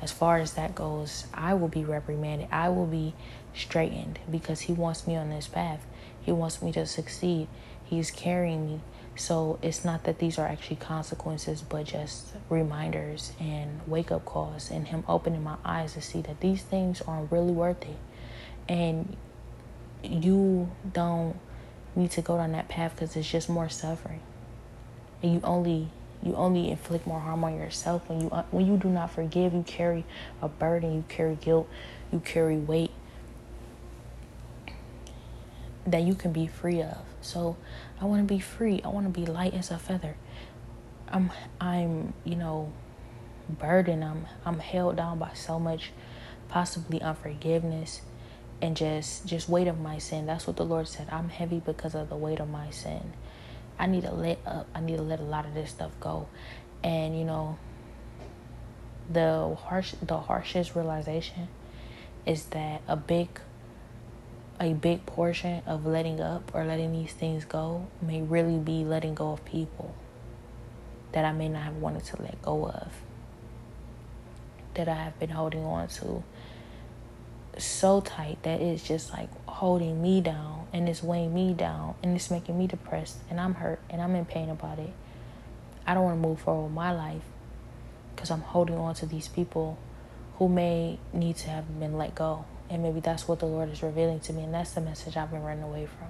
[0.00, 2.48] as far as that goes, I will be reprimanded.
[2.52, 3.14] I will be
[3.54, 5.84] straightened because He wants me on this path.
[6.20, 7.48] He wants me to succeed.
[7.84, 8.80] He's carrying me.
[9.16, 14.70] So it's not that these are actually consequences, but just reminders and wake up calls,
[14.70, 17.96] and Him opening my eyes to see that these things aren't really worth it.
[18.70, 19.16] And
[20.02, 21.36] you don't
[21.94, 24.20] need to go down that path because it's just more suffering.
[25.22, 25.88] And you only
[26.22, 29.54] you only inflict more harm on yourself when you uh, when you do not forgive
[29.54, 30.04] you carry
[30.42, 31.66] a burden you carry guilt
[32.12, 32.90] you carry weight
[35.86, 36.98] that you can be free of.
[37.20, 37.56] So
[38.00, 38.80] I want to be free.
[38.84, 40.16] I want to be light as a feather.
[41.08, 41.30] I'm
[41.60, 42.72] I'm, you know,
[43.48, 44.04] burdened.
[44.04, 45.92] I'm I'm held down by so much
[46.48, 48.02] possibly unforgiveness
[48.62, 50.26] and just just weight of my sin.
[50.26, 51.08] That's what the Lord said.
[51.10, 53.12] I'm heavy because of the weight of my sin.
[53.78, 54.66] I need to let up.
[54.74, 56.28] I need to let a lot of this stuff go.
[56.82, 57.58] And you know,
[59.10, 61.48] the harsh the harshest realization
[62.26, 63.40] is that a big
[64.60, 69.14] a big portion of letting up or letting these things go may really be letting
[69.14, 69.94] go of people
[71.12, 72.92] that I may not have wanted to let go of,
[74.74, 76.22] that I have been holding on to
[77.64, 82.14] so tight that it's just like holding me down and it's weighing me down and
[82.14, 84.92] it's making me depressed and I'm hurt and I'm in pain about it.
[85.86, 87.22] I don't want to move forward with my life
[88.14, 89.78] because I'm holding on to these people
[90.36, 92.44] who may need to have been let go.
[92.68, 94.44] And maybe that's what the Lord is revealing to me.
[94.44, 96.08] And that's the message I've been running away from.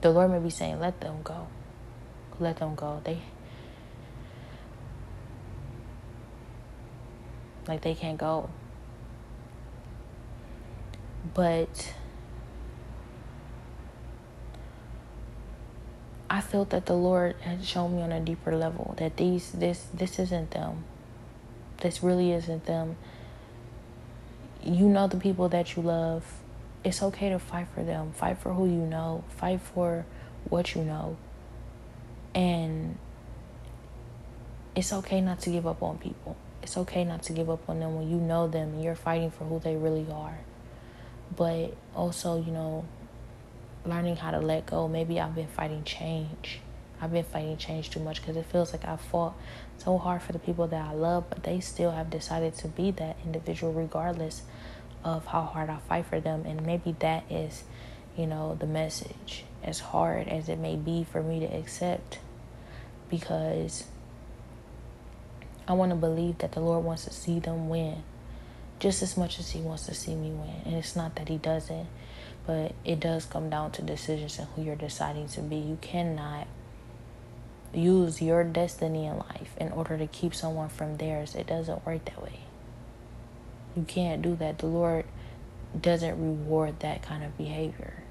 [0.00, 1.48] The Lord may be saying, let them go.
[2.38, 3.00] Let them go.
[3.02, 3.20] They
[7.66, 8.48] like they can't go.
[11.34, 11.94] But
[16.30, 19.86] I felt that the Lord had shown me on a deeper level that these this
[19.94, 20.84] this isn't them.
[21.80, 22.96] This really isn't them.
[24.62, 26.24] You know the people that you love.
[26.84, 28.12] It's okay to fight for them.
[28.12, 29.24] Fight for who you know.
[29.28, 30.04] Fight for
[30.48, 31.16] what you know.
[32.34, 32.98] And
[34.76, 36.36] it's okay not to give up on people.
[36.62, 39.30] It's okay not to give up on them when you know them and you're fighting
[39.30, 40.38] for who they really are.
[41.36, 42.84] But also, you know,
[43.84, 44.88] learning how to let go.
[44.88, 46.60] Maybe I've been fighting change.
[47.00, 49.34] I've been fighting change too much because it feels like I fought
[49.76, 52.90] so hard for the people that I love, but they still have decided to be
[52.92, 54.42] that individual regardless
[55.04, 56.44] of how hard I fight for them.
[56.44, 57.62] And maybe that is,
[58.16, 62.18] you know, the message, as hard as it may be for me to accept,
[63.08, 63.84] because
[65.68, 68.02] I want to believe that the Lord wants to see them win
[68.78, 70.62] just as much as He wants to see me win.
[70.64, 71.86] And it's not that He doesn't,
[72.46, 75.56] but it does come down to decisions and who you're deciding to be.
[75.56, 76.46] You cannot
[77.72, 81.34] use your destiny in life in order to keep someone from theirs.
[81.34, 82.40] It doesn't work that way.
[83.76, 84.58] You can't do that.
[84.58, 85.04] The Lord
[85.78, 88.02] doesn't reward that kind of behavior.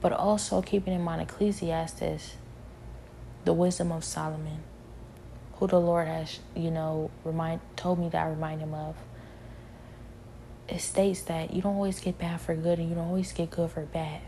[0.00, 2.36] But also keeping in mind Ecclesiastes,
[3.44, 4.62] the wisdom of Solomon,
[5.54, 8.96] who the Lord has, you know, remind told me that I remind him of
[10.68, 13.50] it states that you don't always get bad for good and you don't always get
[13.50, 14.20] good for bad.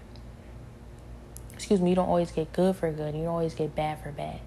[1.55, 4.03] Excuse me, you don't always get good for good and you don't always get bad
[4.03, 4.41] for bad.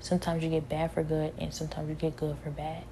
[0.00, 2.84] Sometimes you get bad for good and sometimes you get good for bad.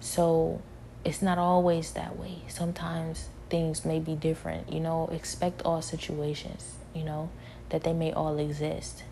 [0.00, 0.62] So
[1.04, 2.38] it's not always that way.
[2.48, 4.72] Sometimes things may be different.
[4.72, 7.30] You know, expect all situations, you know,
[7.68, 9.04] that they may all exist.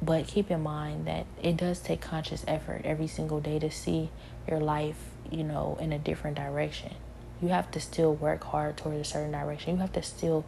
[0.00, 4.10] But keep in mind that it does take conscious effort every single day to see
[4.48, 6.94] your life you know, in a different direction.
[7.40, 9.74] You have to still work hard towards a certain direction.
[9.74, 10.44] You have to still,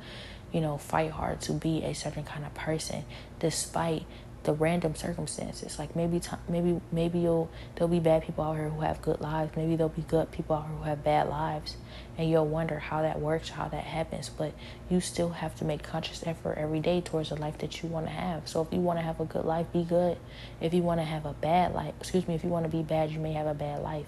[0.52, 3.04] you know, fight hard to be a certain kind of person
[3.38, 4.04] despite
[4.44, 5.78] the random circumstances.
[5.78, 9.20] Like maybe t- maybe maybe you'll there'll be bad people out here who have good
[9.20, 9.54] lives.
[9.56, 11.76] Maybe there'll be good people out here who have bad lives,
[12.16, 14.30] and you'll wonder how that works, how that happens.
[14.30, 14.54] But
[14.88, 18.06] you still have to make conscious effort every day towards the life that you want
[18.06, 18.48] to have.
[18.48, 20.16] So if you want to have a good life, be good.
[20.60, 22.82] If you want to have a bad life, excuse me, if you want to be
[22.82, 24.06] bad, you may have a bad life.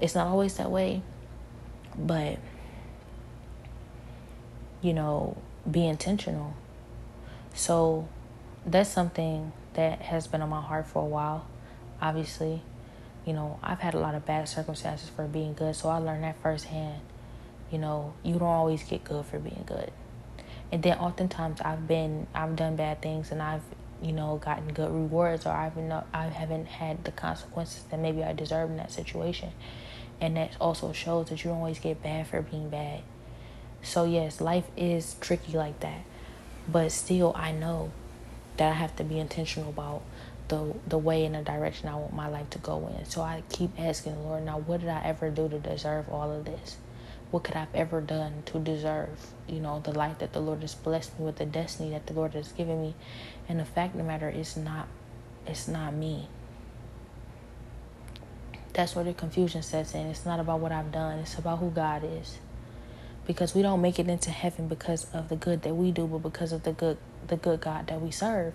[0.00, 1.02] It's not always that way,
[1.96, 2.38] but
[4.80, 5.36] you know,
[5.70, 6.54] be intentional.
[7.54, 8.08] So
[8.64, 11.46] that's something that has been on my heart for a while.
[12.00, 12.62] Obviously,
[13.26, 16.24] you know, I've had a lot of bad circumstances for being good, so I learned
[16.24, 17.00] that firsthand.
[17.70, 19.92] You know, you don't always get good for being good.
[20.72, 23.62] And then oftentimes I've been I've done bad things and I've
[24.02, 28.22] you know gotten good rewards or I've not I haven't had the consequences that maybe
[28.22, 29.50] I deserve in that situation
[30.20, 33.00] and that also shows that you don't always get bad for being bad.
[33.82, 36.02] So yes, life is tricky like that.
[36.68, 37.90] But still I know
[38.58, 40.02] that I have to be intentional about
[40.48, 43.06] the the way and the direction I want my life to go in.
[43.06, 46.30] So I keep asking the Lord, now what did I ever do to deserve all
[46.30, 46.76] of this?
[47.30, 50.74] What could I've ever done to deserve, you know, the life that the Lord has
[50.74, 52.94] blessed me with, the destiny that the Lord has given me?
[53.50, 54.86] And the fact of the matter is not
[55.46, 56.28] it's not me
[58.72, 60.06] that's where the confusion sets in.
[60.06, 62.38] It's not about what I've done, it's about who God is.
[63.26, 66.18] Because we don't make it into heaven because of the good that we do, but
[66.18, 68.54] because of the good the good God that we serve.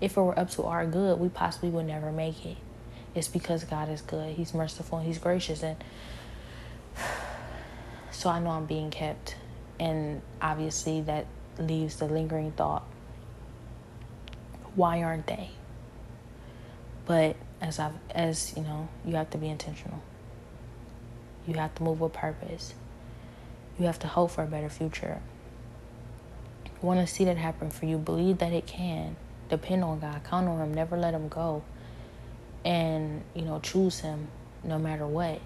[0.00, 2.58] If it were up to our good, we possibly would never make it.
[3.14, 4.34] It's because God is good.
[4.34, 5.82] He's merciful he's gracious and
[8.10, 9.36] so I know I'm being kept
[9.80, 11.26] and obviously that
[11.58, 12.84] leaves the lingering thought.
[14.76, 15.50] Why aren't they?
[17.06, 20.02] But as I've, as you know, you have to be intentional.
[21.46, 22.74] You have to move with purpose.
[23.78, 25.20] You have to hope for a better future.
[26.82, 27.96] Want to see that happen for you.
[27.96, 29.16] Believe that it can.
[29.48, 30.22] Depend on God.
[30.24, 30.74] Count on Him.
[30.74, 31.62] Never let Him go.
[32.64, 34.28] And you know, choose Him
[34.62, 35.40] no matter what.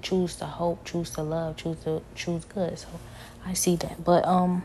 [0.00, 0.84] Choose to hope.
[0.84, 1.56] Choose to love.
[1.56, 2.78] Choose to choose good.
[2.78, 2.88] So
[3.44, 4.04] I see that.
[4.04, 4.62] But um.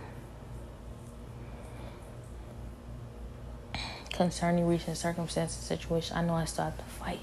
[4.20, 7.22] Concerning recent circumstances, situation, I know I start to fight.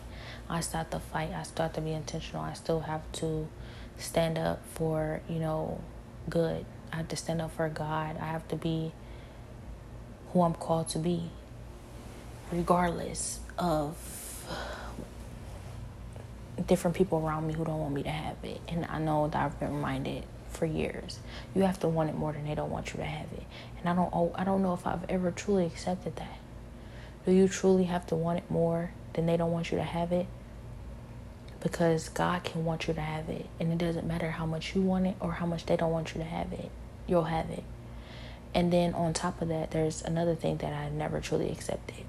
[0.49, 1.31] I start to fight.
[1.31, 2.41] I start to be intentional.
[2.41, 3.47] I still have to
[3.99, 5.83] stand up for, you know,
[6.31, 6.65] good.
[6.91, 8.17] I have to stand up for God.
[8.19, 8.93] I have to be
[10.33, 11.29] who I'm called to be,
[12.51, 13.95] regardless of
[16.67, 18.63] different people around me who don't want me to have it.
[18.69, 21.19] And I know that I've been reminded for years.
[21.55, 23.45] You have to want it more than they don't want you to have it.
[23.81, 26.39] And I don't oh, I don't know if I've ever truly accepted that.
[27.27, 30.13] Do you truly have to want it more than they don't want you to have
[30.13, 30.27] it?
[31.67, 33.47] because God can want you to have it.
[33.59, 36.15] And it doesn't matter how much you want it or how much they don't want
[36.15, 36.71] you to have it.
[37.09, 37.65] You'll have it.
[38.55, 42.05] And then on top of that, there's another thing that I never truly accepted.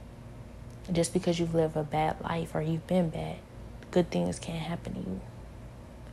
[0.91, 3.37] Just because you've lived a bad life or you've been bad,
[3.89, 5.21] good things can't happen to you.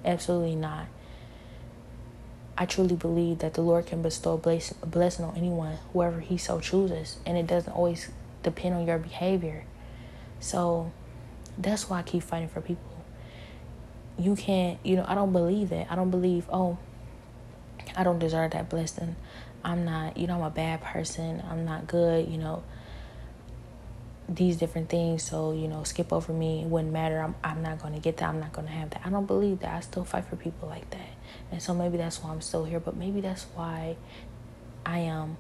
[0.07, 0.87] Absolutely not.
[2.57, 6.61] I truly believe that the Lord can bestow a blessing on anyone, whoever He so
[6.61, 8.11] chooses, and it doesn't always
[8.45, 9.65] depend on your behavior.
[10.39, 10.93] So
[11.59, 13.05] that's why I keep fighting for people.
[14.17, 15.89] You can't, you know, I don't believe that.
[15.91, 16.79] I don't believe, oh,
[17.97, 19.17] I don't deserve that blessing.
[19.65, 21.43] I'm not, you know, I'm a bad person.
[21.51, 22.63] I'm not good, you know,
[24.29, 25.23] these different things.
[25.23, 26.63] So, you know, skip over me.
[26.63, 27.21] It wouldn't matter.
[27.21, 28.29] I'm, I'm not going to get that.
[28.29, 29.03] I'm not going to have that.
[29.05, 29.75] I don't believe that.
[29.75, 31.09] I still fight for people like that.
[31.51, 32.81] And so maybe that's why I'm still here.
[32.81, 33.97] But maybe that's why
[34.85, 35.39] I am,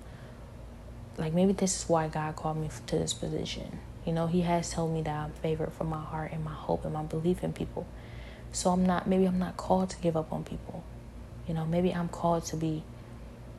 [1.16, 3.78] like, maybe this is why God called me to this position.
[4.04, 6.84] You know, He has told me that I'm favored for my heart and my hope
[6.84, 7.86] and my belief in people.
[8.52, 10.84] So I'm not, maybe I'm not called to give up on people.
[11.48, 12.82] You know, maybe I'm called to be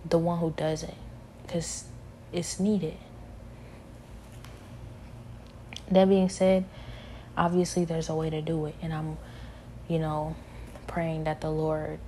[0.08, 0.93] the one who does it
[1.43, 1.86] because
[2.32, 2.97] it's needed.
[5.89, 6.66] That being said,
[7.38, 9.18] obviously there's a way to do it, and I'm,
[9.88, 10.36] you know,
[10.88, 11.99] praying that the Lord,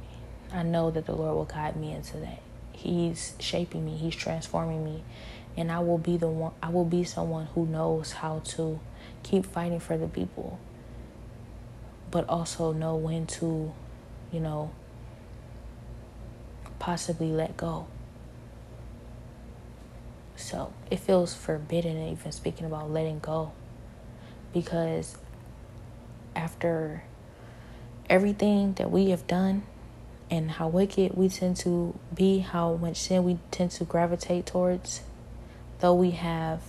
[0.52, 2.42] I know that the Lord will guide me into that.
[2.72, 5.04] He's shaping me, He's transforming me,
[5.58, 8.80] and I will be the one, I will be someone who knows how to
[9.24, 10.60] keep fighting for the people,
[12.12, 13.74] but also know when to,
[14.32, 14.72] you know,
[16.78, 17.88] possibly let go.
[20.36, 23.52] So it feels forbidden, even speaking about letting go
[24.54, 25.18] because
[26.36, 27.04] after
[28.10, 29.64] everything that we have done
[30.30, 35.02] and how wicked we tend to be, how much sin we tend to gravitate towards,
[35.80, 36.62] though we have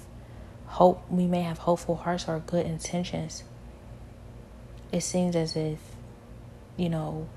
[0.66, 3.44] hope, we may have hopeful hearts or good intentions,
[4.92, 5.78] it seems as if,
[6.76, 7.28] you know,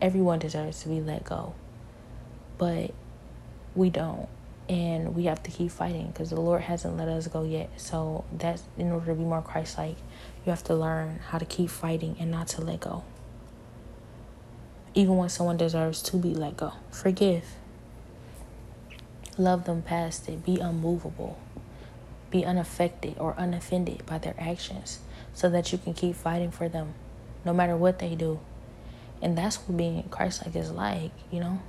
[0.00, 1.54] everyone deserves to be let go.
[2.58, 2.92] But
[3.74, 4.28] we don't
[4.68, 7.70] and we have to keep fighting because the Lord hasn't let us go yet.
[7.80, 9.96] So that's in order to be more Christ-like,
[10.44, 13.04] you have to learn how to keep fighting and not to let go.
[14.94, 17.44] Even when someone deserves to be let go, forgive.
[19.38, 20.44] Love them past it.
[20.44, 21.38] Be unmovable.
[22.30, 25.00] Be unaffected or unoffended by their actions
[25.34, 26.94] so that you can keep fighting for them
[27.44, 28.40] no matter what they do.
[29.20, 31.60] And that's what being Christ like is like, you know?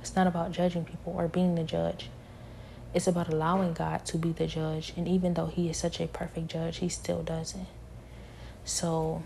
[0.00, 2.10] It's not about judging people or being the judge.
[2.94, 4.92] It's about allowing God to be the judge.
[4.96, 7.66] And even though He is such a perfect judge, He still doesn't.
[8.64, 9.22] So,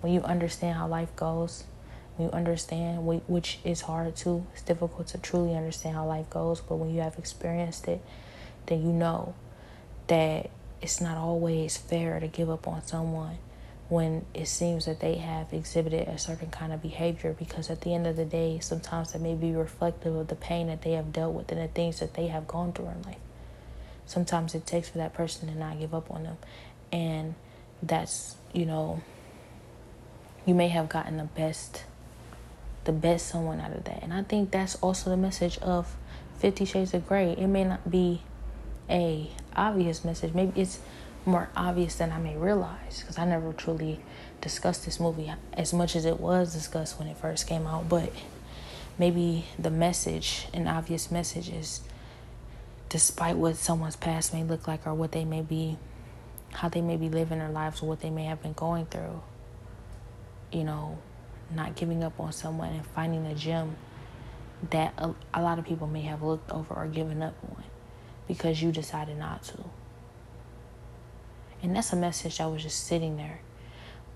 [0.00, 1.64] when you understand how life goes,
[2.16, 6.60] when you understand, which is hard too, it's difficult to truly understand how life goes,
[6.60, 8.02] but when you have experienced it,
[8.66, 9.34] then you know
[10.08, 10.50] that
[10.80, 13.38] it's not always fair to give up on someone
[13.88, 17.94] when it seems that they have exhibited a certain kind of behavior because at the
[17.94, 21.12] end of the day sometimes that may be reflective of the pain that they have
[21.12, 23.18] dealt with and the things that they have gone through in life.
[24.06, 26.38] Sometimes it takes for that person to not give up on them.
[26.90, 27.34] And
[27.82, 29.02] that's you know
[30.46, 31.84] you may have gotten the best
[32.84, 34.02] the best someone out of that.
[34.02, 35.96] And i think that's also the message of
[36.38, 38.22] 50 shades of gray it may not be
[38.90, 40.34] a obvious message.
[40.34, 40.78] Maybe it's
[41.24, 44.00] more obvious than I may realize because I never truly
[44.40, 47.88] discussed this movie as much as it was discussed when it first came out.
[47.88, 48.12] But
[48.98, 51.80] maybe the message, an obvious message, is
[52.88, 55.78] despite what someone's past may look like or what they may be,
[56.52, 59.22] how they may be living their lives or what they may have been going through,
[60.50, 60.98] you know,
[61.54, 63.76] not giving up on someone and finding a gem
[64.70, 67.64] that a, a lot of people may have looked over or given up on
[68.28, 69.64] because you decided not to.
[71.62, 73.40] And that's a message that was just sitting there.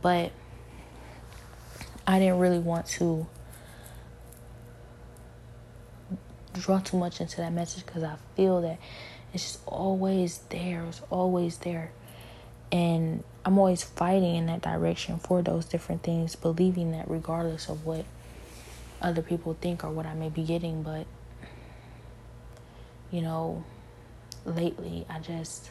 [0.02, 0.32] But
[2.06, 3.26] I didn't really want to
[6.54, 8.78] draw too much into that message because I feel that
[9.32, 10.84] it's just always there.
[10.84, 11.92] It's always there.
[12.72, 17.86] And I'm always fighting in that direction for those different things, believing that regardless of
[17.86, 18.04] what
[19.00, 20.82] other people think or what I may be getting.
[20.82, 21.06] But,
[23.10, 23.64] you know,
[24.44, 25.70] lately, I just,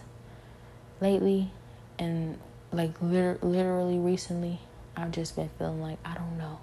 [1.02, 1.52] lately,
[2.00, 2.38] and
[2.72, 4.60] like liter- literally recently
[4.98, 6.60] I've just been feeling like I don't know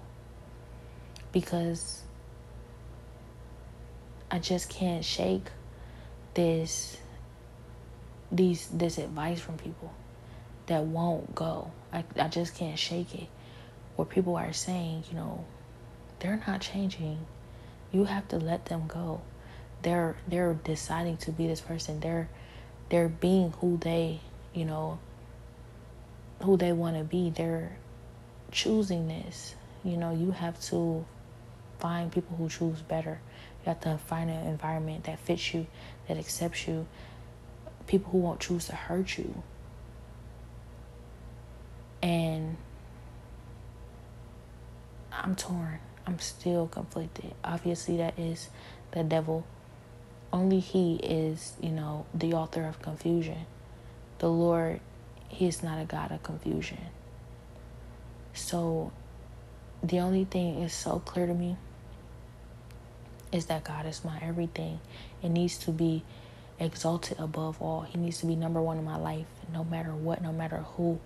[1.31, 2.01] because
[4.29, 5.47] I just can't shake
[6.33, 6.97] this
[8.31, 9.91] these this advice from people
[10.67, 11.71] that won't go.
[11.91, 13.27] I I just can't shake it.
[13.95, 15.45] Where people are saying, you know,
[16.19, 17.25] they're not changing.
[17.91, 19.21] You have to let them go.
[19.81, 21.99] They're they're deciding to be this person.
[21.99, 22.29] They're
[22.89, 24.19] they're being who they,
[24.53, 24.99] you know,
[26.41, 27.29] who they want to be.
[27.29, 27.77] They're
[28.51, 29.55] choosing this.
[29.83, 31.05] You know, you have to
[31.79, 33.19] find people who choose better.
[33.63, 35.67] You have to find an environment that fits you,
[36.07, 36.87] that accepts you,
[37.87, 39.43] people who won't choose to hurt you.
[42.03, 42.57] And
[45.11, 45.79] I'm torn.
[46.05, 47.33] I'm still conflicted.
[47.43, 48.49] Obviously, that is
[48.91, 49.45] the devil.
[50.33, 53.45] Only He is, you know, the author of confusion.
[54.19, 54.81] The Lord,
[55.29, 56.79] He is not a God of confusion.
[58.33, 58.91] So,
[59.81, 61.55] the only thing is so clear to me
[63.31, 64.79] is that God is my everything.
[65.21, 66.03] It needs to be
[66.59, 67.81] exalted above all.
[67.81, 70.99] He needs to be number one in my life, no matter what, no matter who.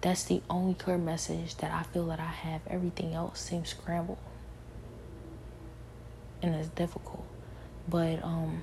[0.00, 2.60] That's the only clear message that I feel that I have.
[2.68, 4.18] Everything else seems scrambled.
[6.40, 7.26] And it's difficult.
[7.88, 8.62] But um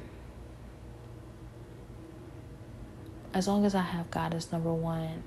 [3.34, 5.24] as long as I have God as number one,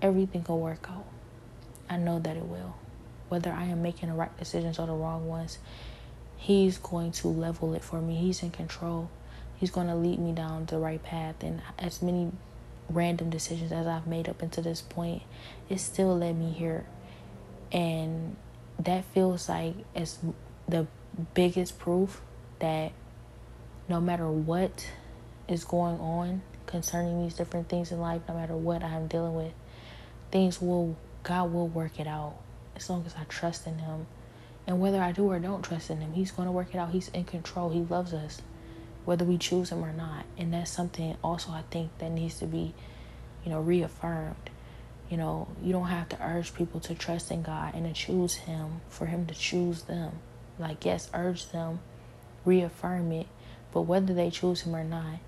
[0.00, 1.04] everything will work out.
[1.88, 2.76] I know that it will.
[3.28, 5.58] Whether I am making the right decisions or the wrong ones,
[6.42, 8.16] He's going to level it for me.
[8.16, 9.08] He's in control.
[9.58, 11.36] He's going to lead me down the right path.
[11.40, 12.32] And as many
[12.88, 15.22] random decisions as I've made up until this point,
[15.68, 16.86] it still led me here.
[17.70, 18.36] And
[18.78, 20.18] that feels like it's
[20.68, 20.86] the
[21.34, 22.20] biggest proof
[22.58, 22.92] that
[23.88, 24.88] no matter what
[25.48, 29.52] is going on concerning these different things in life, no matter what I'm dealing with,
[30.30, 32.34] things will, God will work it out
[32.76, 34.06] as long as I trust in Him.
[34.66, 36.90] And whether I do or don't trust in Him, He's going to work it out.
[36.90, 37.70] He's in control.
[37.70, 38.40] He loves us
[39.04, 40.24] whether we choose him or not.
[40.38, 42.74] And that's something also I think that needs to be,
[43.44, 44.50] you know, reaffirmed.
[45.10, 48.34] You know, you don't have to urge people to trust in God and to choose
[48.34, 50.12] him for him to choose them.
[50.58, 51.80] Like, yes, urge them,
[52.44, 53.26] reaffirm it,
[53.72, 55.18] but whether they choose him or not,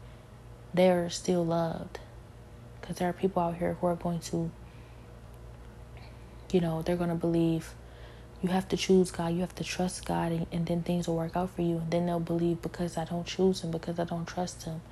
[0.72, 1.99] they're still loved.
[2.81, 4.51] Because there are people out here who are going to,
[6.53, 7.75] you know, they're going to believe
[8.45, 9.32] you have to choose God.
[9.32, 11.78] You have to trust God, and, and then things will work out for you.
[11.78, 14.82] And then they'll believe because I don't choose Him, because I don't trust Him,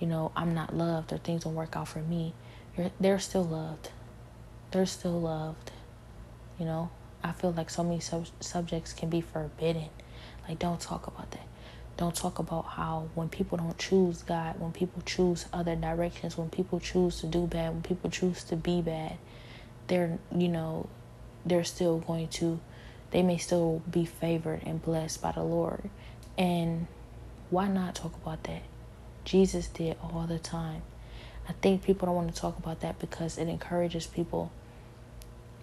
[0.00, 2.34] you know, I'm not loved, or things don't work out for me.
[2.76, 3.90] You're, they're still loved.
[4.72, 5.70] They're still loved.
[6.58, 6.90] You know,
[7.22, 9.90] I feel like so many sub- subjects can be forbidden.
[10.48, 11.46] Like, don't talk about that.
[11.96, 16.50] Don't talk about how when people don't choose God, when people choose other directions, when
[16.50, 19.16] people choose to do bad, when people choose to be bad,
[19.86, 20.88] they're, you know,
[21.46, 22.58] they're still going to
[23.10, 25.90] they may still be favored and blessed by the Lord.
[26.38, 26.86] And
[27.50, 28.62] why not talk about that?
[29.24, 30.82] Jesus did all the time.
[31.48, 34.52] I think people don't want to talk about that because it encourages people.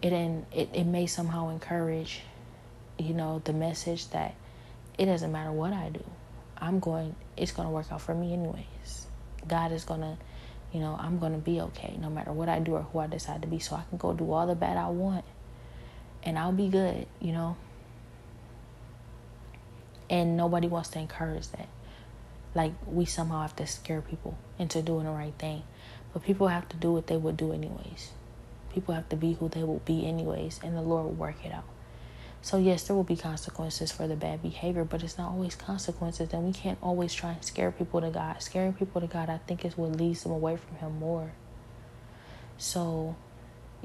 [0.02, 2.22] It in, it, it may somehow encourage,
[3.00, 4.36] you know, the message that
[4.98, 6.04] it doesn't matter what I do.
[6.58, 9.08] I'm going it's gonna work out for me anyways.
[9.48, 10.18] God is gonna
[10.74, 13.41] you know, I'm gonna be okay no matter what I do or who I decide
[13.43, 13.60] to be.
[13.60, 15.24] So I can go do all the bad I want
[16.28, 17.55] and I'll be good, you know.
[20.09, 21.69] And nobody wants to encourage that.
[22.53, 25.63] Like we somehow have to scare people into doing the right thing.
[26.11, 28.11] But people have to do what they would do anyways.
[28.73, 31.53] People have to be who they will be anyways, and the Lord will work it
[31.53, 31.63] out.
[32.41, 36.34] So yes, there will be consequences for the bad behavior, but it's not always consequences,
[36.34, 38.41] and we can't always try and scare people to God.
[38.41, 41.32] Scaring people to God, I think, is what leads them away from Him more.
[42.57, 43.15] So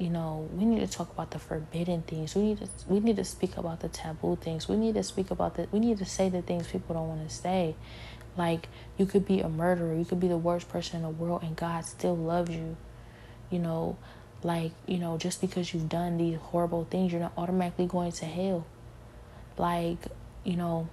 [0.02, 2.34] you know, we need to talk about the forbidden things.
[2.34, 4.68] We need to we need to speak about the taboo things.
[4.68, 7.28] We need to speak about the we need to say the things people don't want
[7.28, 7.76] to say.
[8.36, 11.44] Like you could be a murderer, you could be the worst person in the world
[11.44, 12.76] and God still loves you.
[13.48, 13.96] You know,
[14.42, 18.24] like, you know, just because you've done these horrible things, you're not automatically going to
[18.24, 18.66] hell.
[19.56, 19.98] Like,
[20.42, 20.88] you know,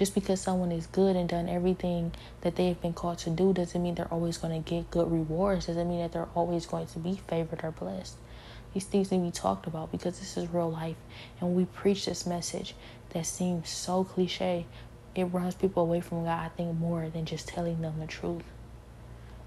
[0.00, 3.52] just because someone is good and done everything that they have been called to do
[3.52, 5.66] doesn't mean they're always going to get good rewards.
[5.66, 8.16] Doesn't mean that they're always going to be favored or blessed.
[8.72, 10.96] These things need to be talked about because this is real life.
[11.38, 12.74] And we preach this message
[13.10, 14.64] that seems so cliche.
[15.14, 18.44] It runs people away from God, I think, more than just telling them the truth.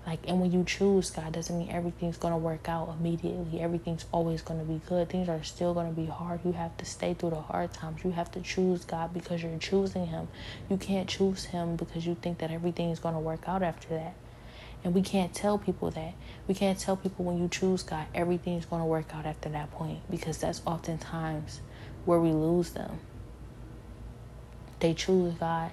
[0.06, 3.62] Like, and when you choose God, doesn't mean everything's going to work out immediately.
[3.62, 5.10] Everything's always going to be good.
[5.10, 6.41] Things are still going to be hard.
[6.43, 8.04] You have to stay through the hard times.
[8.04, 10.28] You have to choose God because you're choosing Him.
[10.70, 13.89] You can't choose Him because you think that everything is going to work out after
[13.89, 14.16] that.
[14.84, 16.16] And we can't tell people that.
[16.49, 19.72] We can't tell people when you choose God, everything's going to work out after that
[19.72, 21.62] point because that's oftentimes
[22.04, 22.99] where we lose them.
[24.82, 25.72] They choose God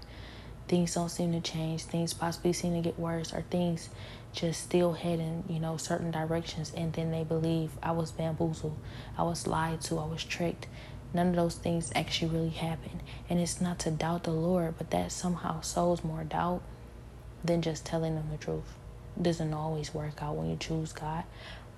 [0.70, 3.91] things don't seem to change, things possibly seem to get worse, or things
[4.33, 8.76] just still heading, you know, certain directions, and then they believe I was bamboozled,
[9.18, 10.66] I was lied to, I was tricked.
[11.12, 13.03] None of those things actually really happened.
[13.28, 16.62] And it's not to doubt the Lord, but that somehow sows more doubt
[17.45, 18.76] than just telling them the truth.
[19.16, 21.24] It doesn't always work out when you choose God.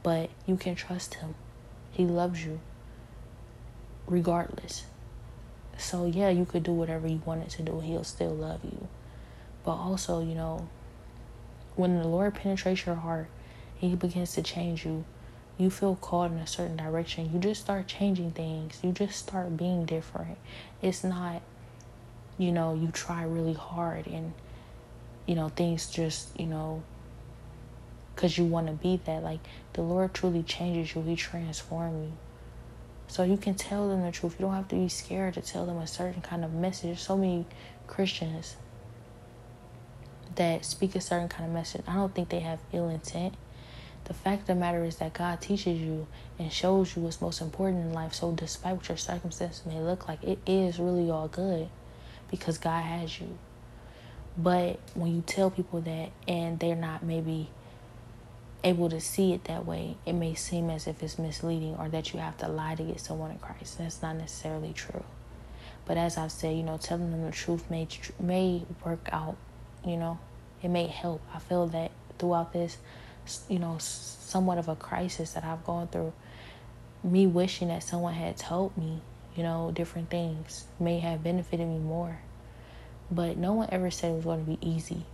[0.02, 1.34] but you can trust him.
[1.92, 2.60] He loves you
[4.06, 4.84] regardless.
[5.78, 8.88] So, yeah, you could do whatever you wanted to do, he'll still love you.
[9.64, 10.68] But also, you know,
[11.76, 13.28] when the Lord penetrates your heart
[13.80, 15.04] and he begins to change you,
[15.58, 17.30] you feel called in a certain direction.
[17.32, 18.78] You just start changing things.
[18.82, 20.38] You just start being different.
[20.80, 21.42] It's not,
[22.38, 24.32] you know, you try really hard and,
[25.26, 26.82] you know, things just, you know,
[28.14, 29.22] because you want to be that.
[29.22, 29.40] Like
[29.74, 32.12] the Lord truly changes you, He transforms you.
[33.06, 34.36] So you can tell them the truth.
[34.38, 36.98] You don't have to be scared to tell them a certain kind of message.
[36.98, 37.44] So many
[37.86, 38.56] Christians
[40.36, 43.34] that speak a certain kind of message, I don't think they have ill intent.
[44.04, 46.06] The fact of the matter is that God teaches you
[46.38, 48.14] and shows you what's most important in life.
[48.14, 51.68] So, despite what your circumstances may look like, it is really all good
[52.30, 53.38] because God has you.
[54.36, 57.50] But when you tell people that and they're not maybe
[58.64, 62.12] able to see it that way, it may seem as if it's misleading or that
[62.12, 63.78] you have to lie to get someone in Christ.
[63.78, 65.04] That's not necessarily true.
[65.84, 67.88] But as I've said, you know, telling them the truth may
[68.20, 69.36] may work out.
[69.84, 70.18] You know,
[70.62, 71.20] it may help.
[71.34, 72.78] I feel that throughout this,
[73.48, 76.12] you know, somewhat of a crisis that I've gone through,
[77.02, 79.00] me wishing that someone had told me,
[79.36, 82.20] you know, different things may have benefited me more.
[83.10, 85.04] But no one ever said it was going to be easy.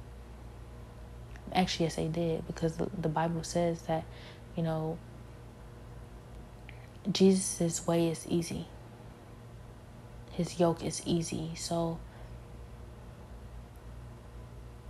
[1.52, 4.04] Actually, yes, they did because the, Bible says that,
[4.56, 4.98] you know,
[7.10, 8.66] Jesus' way is easy.
[10.32, 11.52] His yoke is easy.
[11.56, 11.98] So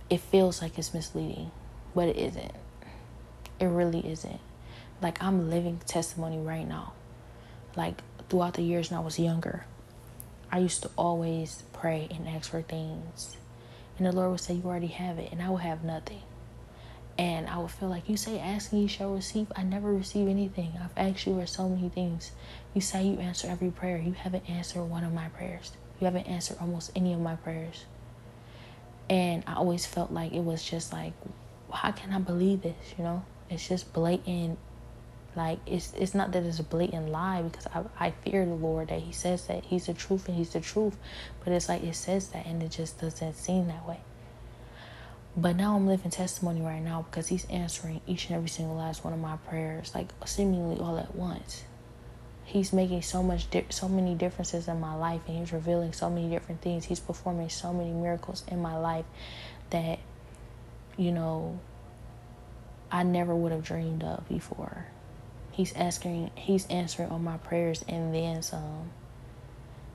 [0.09, 1.51] it feels like it's misleading,
[1.93, 2.51] but it isn't.
[3.59, 4.39] It really isn't.
[5.01, 6.93] Like I'm living testimony right now.
[7.75, 9.65] Like throughout the years when I was younger,
[10.51, 13.37] I used to always pray and ask for things.
[13.97, 15.31] And the Lord would say, You already have it.
[15.31, 16.21] And I would have nothing.
[17.17, 19.51] And I would feel like you say, asking you shall receive.
[19.53, 20.71] I never receive anything.
[20.81, 22.31] I've asked you for so many things.
[22.73, 23.97] You say you answer every prayer.
[23.97, 25.73] You haven't answered one of my prayers.
[25.99, 27.83] You haven't answered almost any of my prayers.
[29.09, 31.13] And I always felt like it was just like,
[31.71, 32.93] how can I believe this?
[32.97, 34.59] You know, it's just blatant.
[35.35, 38.89] Like it's it's not that it's a blatant lie because I I fear the Lord
[38.89, 40.97] that He says that He's the truth and He's the truth,
[41.43, 43.99] but it's like it says that and it just doesn't seem that way.
[45.37, 49.03] But now I'm living testimony right now because he's answering each and every single last
[49.03, 51.63] one of my prayers, like seemingly all at once.
[52.49, 56.09] He's making so much, di- so many differences in my life, and he's revealing so
[56.09, 56.85] many different things.
[56.85, 59.05] He's performing so many miracles in my life
[59.69, 59.99] that,
[60.97, 61.59] you know,
[62.91, 64.87] I never would have dreamed of before.
[65.51, 68.89] He's asking, he's answering all my prayers and then some.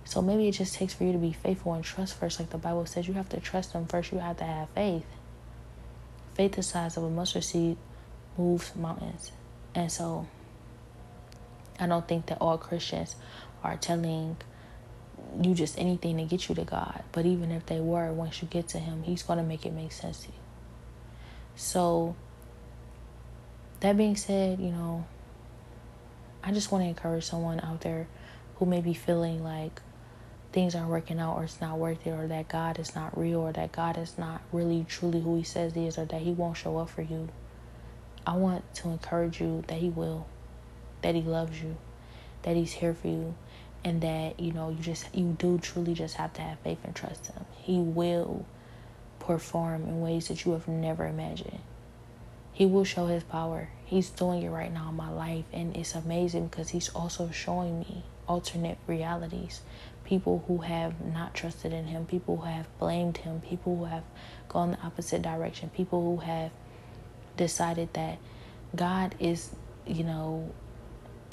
[0.04, 2.58] So maybe it just takes for you to be faithful and trust first, like the
[2.58, 3.08] Bible says.
[3.08, 4.12] You have to trust Him first.
[4.12, 5.06] You have to have faith
[6.34, 7.76] faith the size of a mustard seed
[8.36, 9.32] moves mountains.
[9.74, 10.26] And so
[11.78, 13.16] I don't think that all Christians
[13.62, 14.36] are telling
[15.42, 17.02] you just anything to get you to God.
[17.12, 19.72] But even if they were, once you get to Him, He's going to make it
[19.72, 20.34] make sense to you.
[21.56, 22.16] So,
[23.80, 25.04] that being said, you know,
[26.42, 28.06] I just want to encourage someone out there
[28.56, 29.80] who may be feeling like
[30.52, 33.40] things aren't working out or it's not worth it or that God is not real
[33.40, 36.30] or that God is not really truly who he says he is or that he
[36.30, 37.28] won't show up for you.
[38.26, 40.26] I want to encourage you that he will,
[41.04, 41.76] that he loves you,
[42.42, 43.34] that he's here for you,
[43.84, 46.94] and that you know you just you do truly just have to have faith and
[46.94, 47.44] trust him.
[47.56, 48.44] He will
[49.20, 51.60] perform in ways that you have never imagined.
[52.52, 53.68] He will show his power.
[53.84, 57.80] He's doing it right now in my life and it's amazing because he's also showing
[57.80, 59.60] me alternate realities
[60.04, 64.04] people who have not trusted in him, people who have blamed him, people who have
[64.48, 66.50] gone the opposite direction, people who have
[67.36, 68.18] decided that
[68.76, 69.50] God is,
[69.86, 70.52] you know,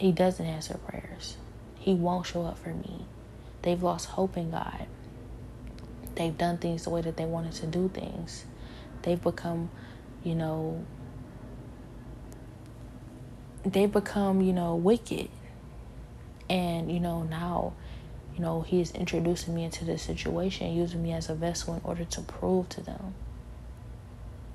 [0.02, 1.38] he doesn't answer prayers.
[1.78, 3.06] He won't show up for me.
[3.62, 4.88] They've lost hope in God.
[6.16, 8.46] They've done things the way that they wanted to do things.
[9.04, 9.70] They've become,
[10.24, 10.84] you know,
[13.64, 15.30] they've become, you know, wicked.
[16.50, 17.74] And, you know, now
[18.34, 21.82] you know, he is introducing me into this situation, using me as a vessel in
[21.84, 23.14] order to prove to them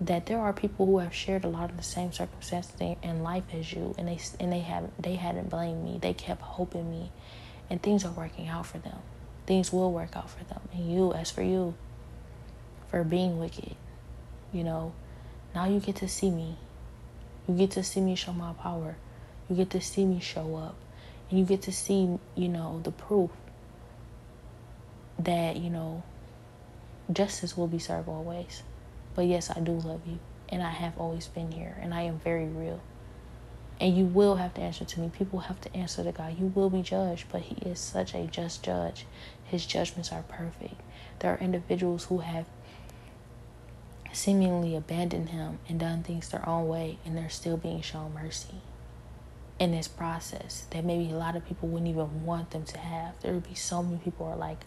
[0.01, 3.45] that there are people who have shared a lot of the same circumstances in life
[3.55, 5.99] as you, and they and they have they hadn't blamed me.
[6.01, 7.11] They kept hoping me,
[7.71, 8.99] and things are working out for them.
[9.47, 10.61] Things will work out for them.
[10.75, 11.75] And you, as for you,
[12.91, 13.77] for being wicked,
[14.53, 14.93] you know,
[15.55, 16.57] now you get to see me.
[17.49, 18.97] You get to see me show my power.
[19.49, 20.75] You get to see me show up,
[21.31, 23.31] and you get to see, you know, the proof
[25.19, 26.03] that, you know,
[27.13, 28.63] justice will be served always.
[29.17, 30.21] But yes, I do love you.
[30.51, 31.77] And I have always been here.
[31.81, 32.81] And I am very real.
[33.81, 35.11] And you will have to answer to me.
[35.13, 36.39] People have to answer to God.
[36.39, 39.07] You will be judged, but He is such a just judge.
[39.45, 40.81] His judgments are perfect.
[41.19, 42.47] There are individuals who have
[44.13, 48.61] seemingly abandoned Him and done things their own way, and they're still being shown mercy
[49.59, 53.19] in this process that maybe a lot of people wouldn't even want them to have.
[53.21, 54.65] There would be so many people are like,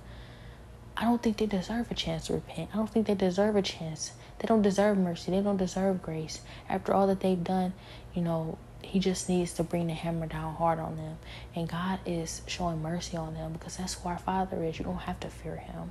[1.00, 2.72] I don't think they deserve a chance to repent.
[2.74, 4.12] I don't think they deserve a chance.
[4.40, 5.32] They don't deserve mercy.
[5.32, 6.42] They don't deserve grace.
[6.68, 7.72] After all that they've done,
[8.14, 11.18] you know, he just needs to bring the hammer down hard on them.
[11.56, 14.78] And God is showing mercy on them because that's who our Father is.
[14.78, 15.90] You don't have to fear him.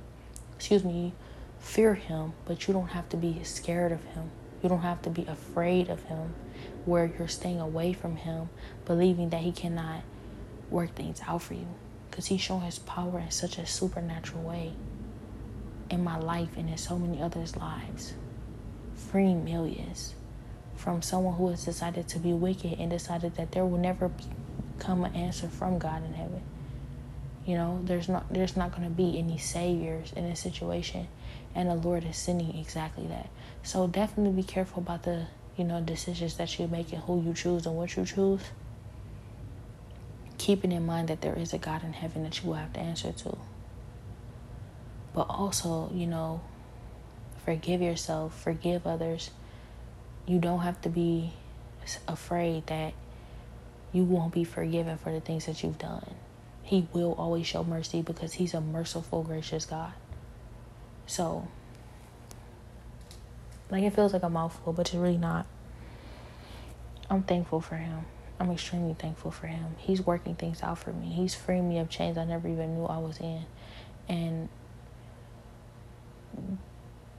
[0.55, 1.13] Excuse me,
[1.57, 4.29] fear him, but you don't have to be scared of him.
[4.61, 6.35] You don't have to be afraid of him
[6.85, 8.49] where you're staying away from him,
[8.85, 10.03] believing that he cannot
[10.69, 11.65] work things out for you.
[12.11, 14.73] Because he's showing his power in such a supernatural way
[15.89, 18.13] in my life and in so many others' lives.
[18.95, 20.13] Freeing millions
[20.75, 24.11] from someone who has decided to be wicked and decided that there will never
[24.77, 26.41] come an answer from God in heaven.
[27.45, 31.07] You know, there's not there's not going to be any saviors in this situation,
[31.55, 33.29] and the Lord is sending exactly that.
[33.63, 35.27] So definitely be careful about the
[35.59, 38.39] you know, decisions that you make and who you choose and what you choose,
[40.37, 42.79] keeping in mind that there is a God in heaven that you will have to
[42.79, 43.37] answer to.
[45.19, 46.39] But also, you know,
[47.43, 49.31] forgive yourself, forgive others.
[50.25, 51.33] You don't have to be
[52.07, 52.93] afraid that
[53.91, 56.15] you won't be forgiven for the things that you've done.
[56.63, 59.91] He will always show mercy because He's a merciful, gracious God.
[61.05, 61.49] So,
[63.69, 65.45] like it feels like a mouthful, but it's really not.
[67.09, 68.05] I'm thankful for him.
[68.39, 69.75] I'm extremely thankful for him.
[69.79, 71.07] He's working things out for me.
[71.07, 73.43] He's freeing me of chains I never even knew I was in.
[74.07, 74.47] And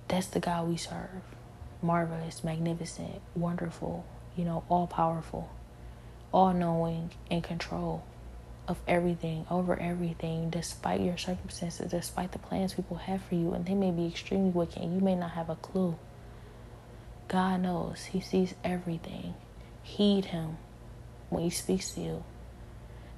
[0.08, 1.22] that's the God we serve.
[1.82, 4.04] Marvelous, magnificent, wonderful,
[4.36, 5.48] you know, all powerful,
[6.32, 8.04] all knowing, and control
[8.68, 13.52] of everything, over everything, despite your circumstances, despite the plans people have for you.
[13.52, 15.96] And they may be extremely wicked and you may not have a clue.
[17.28, 18.04] God knows.
[18.06, 19.34] He sees everything.
[19.82, 20.58] Heed Him
[21.30, 22.24] when He speaks to you.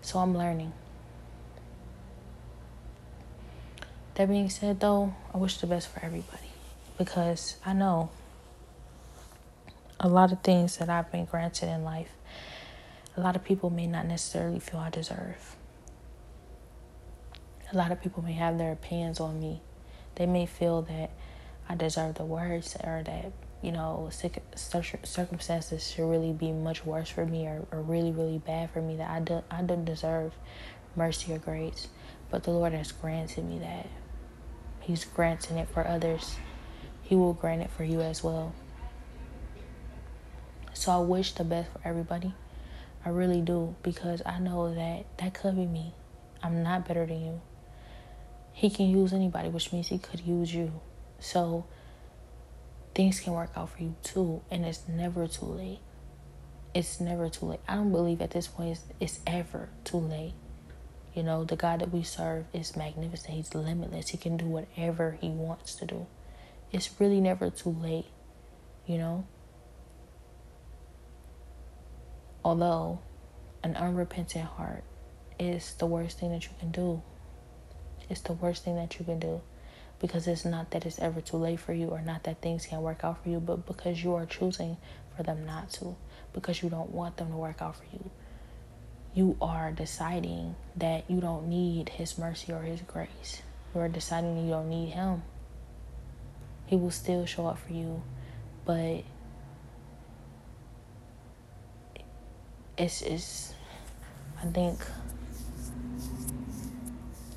[0.01, 0.72] So I'm learning.
[4.15, 6.51] That being said, though, I wish the best for everybody
[6.99, 8.11] because I know
[9.99, 12.11] a lot of things that I've been granted in life,
[13.17, 15.57] a lot of people may not necessarily feel I deserve.
[17.73, 19.63] A lot of people may have their opinions on me.
[20.17, 21.11] They may feel that
[21.69, 23.33] I deserve the worst or that
[23.63, 24.11] you know,
[24.55, 28.97] circumstances should really be much worse for me or, or really, really bad for me
[28.97, 30.35] that I, do, I don't deserve
[30.97, 31.87] mercy or grace.
[32.29, 33.87] But the Lord has granted me that.
[34.83, 36.37] He's granting it for others.
[37.03, 38.53] He will grant it for you as well.
[40.74, 42.35] So I wish the best for everybody.
[43.05, 45.95] I really do because I know that that could be me.
[46.43, 47.41] I'm not better than you.
[48.53, 50.72] He can use anybody, which means he could use you.
[51.20, 51.64] So
[52.95, 55.78] things can work out for you too, and it's never too late.
[56.74, 57.61] It's never too late.
[57.68, 60.35] I don't believe at this point it's, it's ever too late.
[61.15, 63.35] You know, the God that we serve is magnificent.
[63.35, 64.09] He's limitless.
[64.09, 66.07] He can do whatever he wants to do.
[66.71, 68.07] It's really never too late,
[68.87, 69.27] you know?
[72.43, 73.01] Although
[73.63, 74.85] an unrepentant heart
[75.39, 77.03] is the worst thing that you can do.
[78.09, 79.43] It's the worst thing that you can do
[80.01, 82.83] because it's not that it's ever too late for you or not that things can't
[82.83, 84.77] work out for you, but because you are choosing
[85.17, 85.95] for them not to,
[86.33, 88.11] because you don't want them to work out for you.
[89.15, 93.43] You are deciding that you don't need His mercy or His grace.
[93.75, 95.23] You are deciding you don't need Him.
[96.67, 98.03] He will still show up for you,
[98.65, 99.03] but
[102.79, 103.55] it's, it's
[104.43, 104.81] I think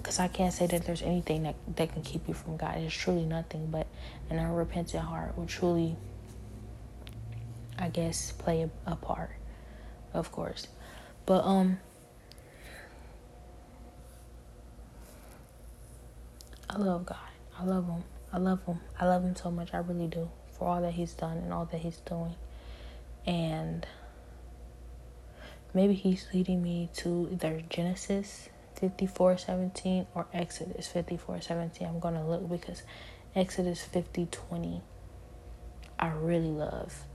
[0.05, 2.77] because I can't say that there's anything that, that can keep you from God.
[2.77, 3.87] It's truly nothing, but
[4.29, 5.95] an unrepentant heart will truly,
[7.79, 9.31] I guess, play a, a part,
[10.13, 10.67] of course.
[11.25, 11.79] But, um,
[16.69, 17.17] I love God.
[17.57, 18.03] I love Him.
[18.33, 18.79] I love Him.
[18.99, 19.73] I love Him so much.
[19.73, 20.29] I really do.
[20.51, 22.35] For all that He's done and all that He's doing.
[23.25, 23.87] And
[25.73, 28.49] maybe He's leading me to either Genesis
[28.79, 31.87] 54:17 or Exodus 54:17.
[31.87, 32.83] I'm going to look because
[33.33, 34.81] Exodus 50:20
[35.97, 37.05] I really love.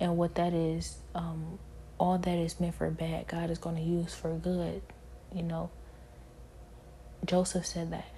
[0.00, 1.58] And what that is um
[2.00, 4.80] all that is meant for bad, God is going to use for good,
[5.32, 5.70] you know.
[7.24, 8.08] Joseph said that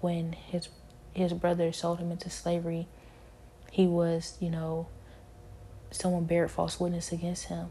[0.00, 0.68] when his
[1.12, 2.86] his brother sold him into slavery,
[3.72, 4.86] he was, you know,
[5.90, 7.70] someone bared false witness against him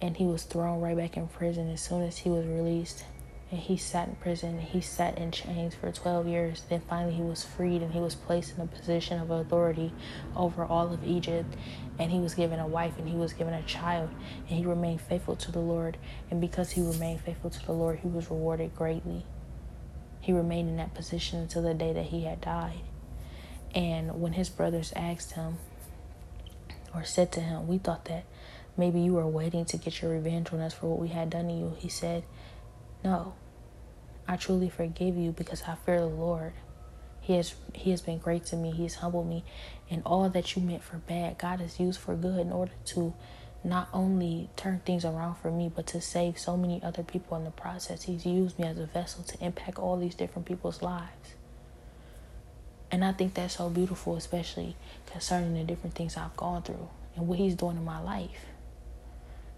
[0.00, 3.04] and he was thrown right back in prison as soon as he was released
[3.52, 4.58] and he sat in prison.
[4.58, 6.62] He sat in chains for 12 years.
[6.70, 9.92] Then finally he was freed and he was placed in a position of authority
[10.34, 11.54] over all of egypt.
[11.98, 14.08] And he was given a wife and he was given a child.
[14.48, 15.98] And he remained faithful to the lord.
[16.30, 19.26] And because he remained faithful to the lord he was rewarded greatly.
[20.22, 22.80] He remained in that position until the day that he had died.
[23.74, 25.58] And when his brothers asked him
[26.94, 28.24] or said to him we thought that
[28.78, 31.48] maybe you were waiting to get your revenge on us for what we had done
[31.48, 32.22] to you he said
[33.04, 33.34] no
[34.32, 36.54] I truly forgive you because I fear the Lord.
[37.20, 38.70] He has He has been great to me.
[38.70, 39.44] He has humbled me,
[39.90, 43.12] and all that you meant for bad, God has used for good in order to
[43.62, 47.44] not only turn things around for me, but to save so many other people in
[47.44, 48.04] the process.
[48.04, 51.34] He's used me as a vessel to impact all these different people's lives.
[52.90, 57.28] And I think that's so beautiful, especially concerning the different things I've gone through and
[57.28, 58.46] what He's doing in my life.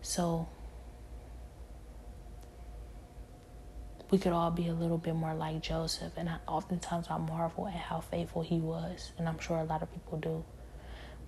[0.03, 0.49] So
[4.15, 6.13] we could all be a little bit more like Joseph.
[6.17, 9.11] And I, oftentimes I marvel at how faithful he was.
[9.19, 10.45] And I'm sure a lot of people do.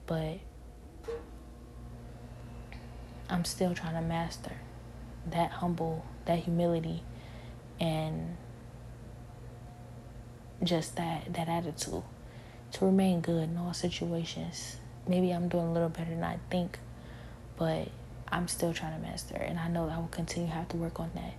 [0.07, 0.39] But
[3.29, 4.53] I'm still trying to master
[5.33, 7.03] that humble, that humility,
[7.81, 8.37] and
[10.63, 12.05] just that, that attitude
[12.71, 14.77] to remain good in all situations.
[15.09, 16.79] Maybe I'm doing a little better than I think,
[17.57, 17.89] but
[18.29, 19.35] I'm still trying to master.
[19.35, 21.35] And I know I will continue to have to work on that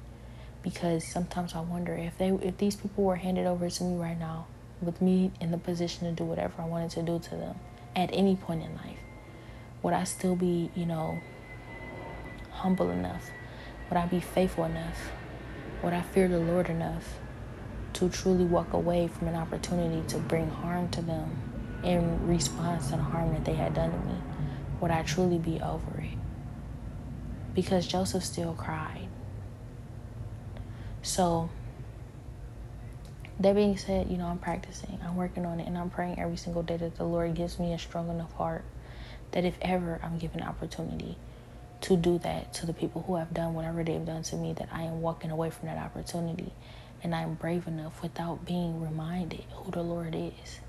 [0.69, 4.17] because sometimes I wonder if they if these people were handed over to me right
[4.17, 4.47] now
[4.81, 7.55] with me in the position to do whatever I wanted to do to them
[7.95, 8.99] at any point in life
[9.81, 11.19] would I still be you know
[12.57, 13.29] humble enough?
[13.89, 14.97] Would I be faithful enough?
[15.83, 17.19] Would I fear the Lord enough
[17.93, 21.31] to truly walk away from an opportunity to bring harm to them
[21.83, 24.15] in response to the harm that they had done to me?
[24.81, 26.17] Would I truly be over it?
[27.53, 29.06] Because Joseph still cried
[31.07, 31.49] so,
[33.39, 36.37] that being said, you know, I'm practicing, I'm working on it, and I'm praying every
[36.37, 38.65] single day that the Lord gives me a strong enough heart
[39.31, 41.17] that if ever I'm given opportunity
[41.81, 44.69] to do that to the people who have done whatever they've done to me, that
[44.71, 46.51] I am walking away from that opportunity
[47.03, 50.59] and I'm brave enough without being reminded who the Lord is.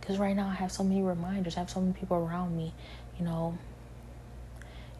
[0.00, 2.74] Because right now I have so many reminders, I have so many people around me,
[3.18, 3.56] you know,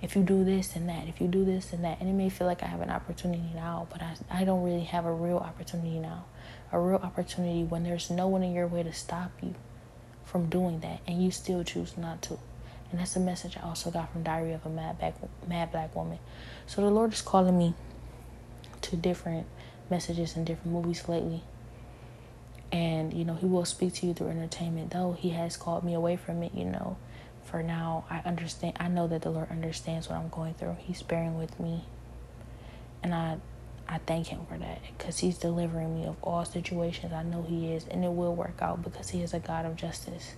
[0.03, 2.01] if you do this and that, if you do this and that.
[2.01, 4.85] And it may feel like I have an opportunity now, but I, I don't really
[4.85, 6.25] have a real opportunity now.
[6.73, 9.55] A real opportunity when there's no one in your way to stop you
[10.25, 12.39] from doing that and you still choose not to.
[12.91, 15.15] And that's a message I also got from Diary of a Mad Black,
[15.47, 16.19] Mad Black Woman.
[16.67, 17.75] So the Lord is calling me
[18.81, 19.47] to different
[19.89, 21.43] messages and different movies lately.
[22.73, 25.95] And, you know, He will speak to you through entertainment, though He has called me
[25.95, 26.97] away from it, you know
[27.53, 28.79] for now, I understand.
[28.81, 30.77] I know that the Lord understands what I'm going through.
[30.79, 31.85] He's bearing with me,
[33.03, 33.37] and I,
[33.87, 37.13] I thank Him for that because He's delivering me of all situations.
[37.13, 39.77] I know He is, and it will work out because He is a God of
[39.77, 40.33] justice.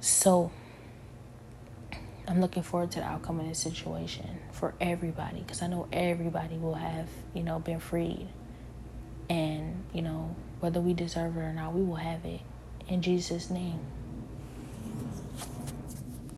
[0.00, 0.50] So,
[2.26, 6.56] I'm looking forward to the outcome of this situation for everybody because I know everybody
[6.56, 8.26] will have, you know, been freed.
[9.28, 12.40] And, you know, whether we deserve it or not, we will have it
[12.88, 13.80] in Jesus' name.